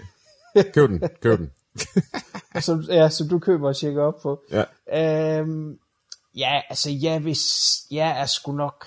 [0.73, 1.51] Køb den, køb den.
[2.59, 4.41] som, ja, som du køber og tjekker op på.
[4.51, 5.39] Ja.
[5.39, 5.79] Øhm,
[6.35, 7.43] ja, altså, ja, hvis
[7.91, 8.85] jeg er sgu nok...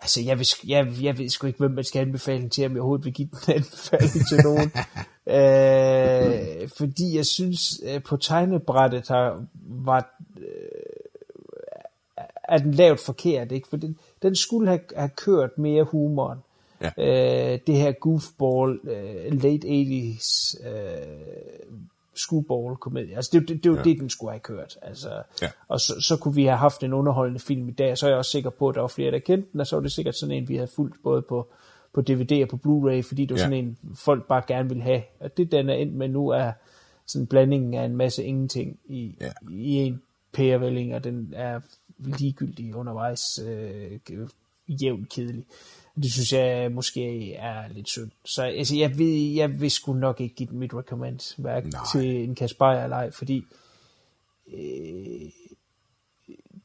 [0.00, 2.72] Altså, jeg, vil, jeg, jeg ved sgu ikke, hvem man skal anbefale den til, om
[2.72, 4.72] jeg overhovedet vil give den anbefaling til nogen.
[5.36, 10.46] øh, fordi jeg synes, øh, på tegnebrættet har, var, øh,
[12.44, 13.68] er den lavet forkert, ikke?
[13.68, 16.38] For den, den skulle have, have kørt mere humoren.
[16.80, 16.90] Ja.
[17.52, 21.76] Øh, det her goofball, øh, late 80s øh,
[22.14, 23.16] screwball komedie.
[23.16, 23.84] Altså det, det, det var Ja.
[23.84, 24.76] det, den skulle have kørt.
[24.82, 25.48] Altså, Ja.
[25.68, 28.18] Og så, så kunne vi have haft en underholdende film i dag, så er jeg
[28.18, 30.16] også sikker på, at der var flere, der kendte den, og så var det sikkert
[30.16, 31.46] sådan en, vi havde fulgt både på,
[31.94, 33.44] på DVD og på Blu-ray, fordi det var Ja.
[33.44, 35.02] sådan en, folk bare gerne ville have.
[35.20, 36.52] Og det, den er endt med nu, er
[37.06, 39.32] sådan en blanding af en masse ingenting i, Ja.
[39.50, 40.02] i en
[40.32, 41.60] pærevælling, og den er
[41.98, 43.90] ligegyldig undervejs øh,
[44.82, 45.44] jævnt kedelig.
[46.02, 48.10] Det synes jeg måske er lidt synd.
[48.24, 51.82] Så altså, jeg, ved, jeg vil sgu nok ikke give den mit recommend, hverken Nej.
[51.92, 53.44] til en Kasper eller ej, fordi
[54.54, 55.30] øh,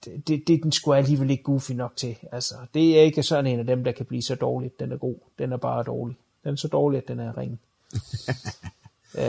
[0.06, 2.16] det, det, det den skulle alligevel ikke goofy nok til.
[2.32, 4.80] Altså, det er ikke sådan en af dem, der kan blive så dårligt.
[4.80, 5.16] Den er god.
[5.40, 6.18] Den er bare dårlig.
[6.44, 7.58] Den er så dårlig, at den er ringe.
[9.16, 9.22] øh,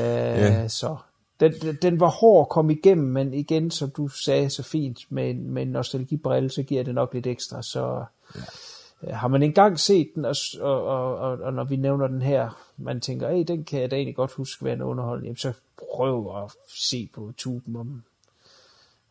[0.43, 0.69] Ja.
[0.69, 0.97] Så
[1.41, 5.35] den, den- var hård at komme igennem, men igen, som du sagde så fint, med,
[5.35, 7.63] med en nostalgibrille, så giver det nok lidt ekstra.
[7.63, 8.41] Så ja.
[9.11, 10.85] Har man engang set den, og, og,
[11.17, 14.17] og, og, når vi nævner den her, man tænker, hey, den kan jeg da egentlig
[14.17, 15.53] godt huske være en underholdning, jamen, så
[15.95, 18.03] prøv at se på tuben, om,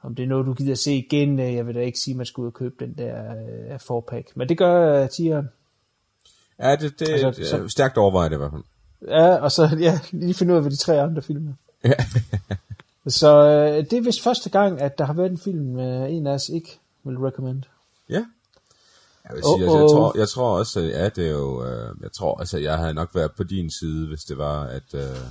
[0.01, 2.17] Om det er noget, du gider se igen, øh, jeg vil da ikke sige, at
[2.17, 3.35] man skal ud og købe den der
[3.71, 4.31] øh, forpack.
[4.37, 5.49] Men det gør uh, tieren.
[6.59, 7.67] Ja, det, det Altså, altså, så- så...
[7.67, 8.63] stærkt overvejet i hvert fald.
[9.07, 11.53] Ja, og så ja, lige finde ud af, hvad de tre andre film er.
[11.89, 11.93] Ja.
[13.07, 16.27] Så øh, det er vist første gang, at der har været en film, øh, en
[16.27, 17.63] af os ikke vil recommend.
[18.09, 18.25] Ja.
[19.25, 21.95] Jeg vil sige, altså, jeg, tror, jeg tror også, at ja, det er jo, øh,
[22.01, 25.25] jeg tror, altså, jeg havde nok været på din side, hvis det var, at, øh,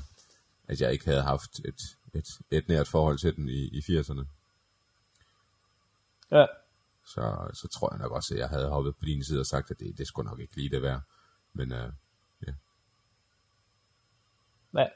[0.68, 1.80] at jeg ikke havde haft et,
[2.14, 4.24] et, et nært forhold til den i, i 80'erne.
[6.30, 6.46] Ja,
[7.06, 9.70] Så, så tror jeg nok også, at jeg havde hoppet på din side og sagt,
[9.70, 11.00] at det, det skulle nok ikke lige det være.
[11.52, 11.92] Men øh,
[12.46, 12.52] ja.
[14.74, 14.86] ja.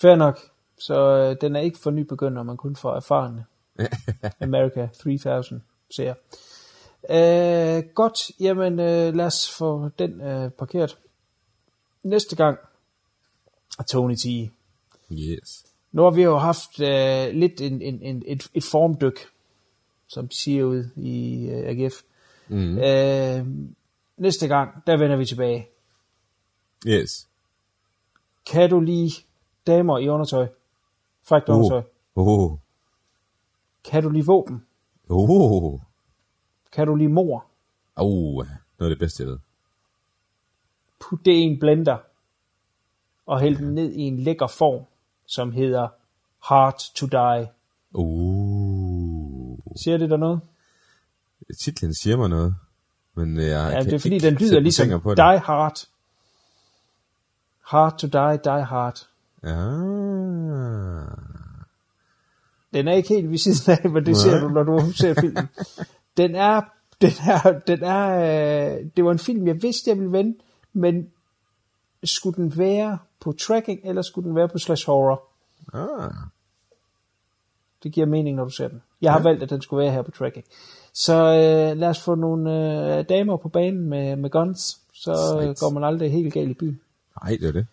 [0.00, 0.38] Fair nok.
[0.78, 3.46] Så øh, den er ikke for nybegynder, man kun for erfarne.
[4.40, 5.60] America 3000
[5.90, 6.14] ser.
[7.10, 10.98] Øh, godt, jamen øh, lad os få den øh, parkeret.
[12.02, 12.58] Næste gang,
[13.88, 14.26] Tony T.
[15.12, 15.64] Yes.
[15.92, 19.18] Nu har vi jo haft øh, lidt en, en, en, et, et formdyk,
[20.08, 21.94] som de siger ud i øh, AGF.
[22.48, 22.78] Mm.
[22.78, 23.46] Øh,
[24.16, 25.68] næste gang, der vender vi tilbage.
[26.86, 27.28] Yes.
[28.46, 29.12] Kan du lide
[29.66, 30.46] damer i undertøj?
[31.22, 31.56] Frækt Uh.
[31.56, 31.82] undertøj.
[32.14, 32.52] Oh.
[33.84, 34.66] Kan du lide våben?
[35.08, 35.80] Oh.
[36.72, 37.44] Kan du lide mor?
[37.96, 38.46] Oh.
[38.78, 39.38] Noget af det bedste, jeg ved.
[41.00, 41.96] Put det i en blender,
[43.26, 44.84] og hæld den ned i en lækker form,
[45.26, 45.88] som hedder
[46.44, 47.48] Hard to Die.
[47.92, 49.58] Uh.
[49.76, 50.40] Siger det der noget?
[51.60, 52.54] Titlen siger mig noget.
[53.14, 55.16] Men jeg Ja, kan det er fordi, den lyder ligesom på det.
[55.18, 55.86] Die Hard.
[57.60, 59.06] Hard to Die, Die Hard.
[59.42, 59.52] Ah.
[62.74, 65.48] Den er ikke helt ved siden af, men det ser du, når du ser filmen.
[66.16, 66.60] Den er,
[67.02, 68.08] den er, den er,
[68.78, 70.38] øh, det var en film, jeg vidste, jeg ville vende,
[70.72, 71.10] men
[72.04, 75.22] skulle den være på tracking, eller skulle den være på slash horror?
[75.74, 76.12] Ah.
[77.82, 78.82] Det giver mening, når du ser den.
[79.02, 79.22] Jeg har ja.
[79.22, 80.44] valgt, at den skulle være her på tracking.
[80.92, 82.50] Så øh, lad os få nogle
[82.98, 85.58] øh, damer på banen med, med guns, så øh, Sejt.
[85.58, 86.80] går man aldrig helt galt i byen.
[87.22, 87.66] Nej, det er det.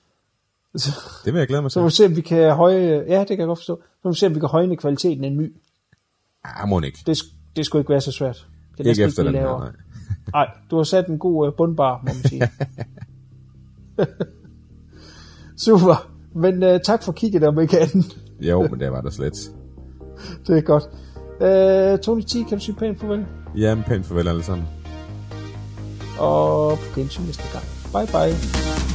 [0.75, 0.91] Så,
[1.25, 1.81] Det vil jeg glæde mig så til.
[1.81, 3.75] må vi se, om vi kan høje, ja, det kan jeg godt forstå.
[3.75, 5.55] Så må vi se, om vi kan højne kvaliteten en my.
[6.43, 6.99] Ah, må ikke.
[7.05, 7.23] Det,
[7.55, 8.47] det skulle ikke være så svært.
[8.69, 9.71] Det kan Ikke efter den her, nej.
[10.33, 12.49] Nej, du har sat en god øh, bundbar, må man sige.
[15.65, 16.11] Super.
[16.35, 18.17] Men uh, tak for kigget om ikke andet.
[18.41, 19.51] Jo, men det var der slet.
[20.47, 20.83] Det er godt.
[21.41, 23.25] Uh, Tony T, kan du sige pænt farvel?
[23.57, 24.67] Jamen, pænt farvel alle sammen.
[26.19, 27.65] Og på gensyn næste gang.
[27.93, 28.88] Bye bye.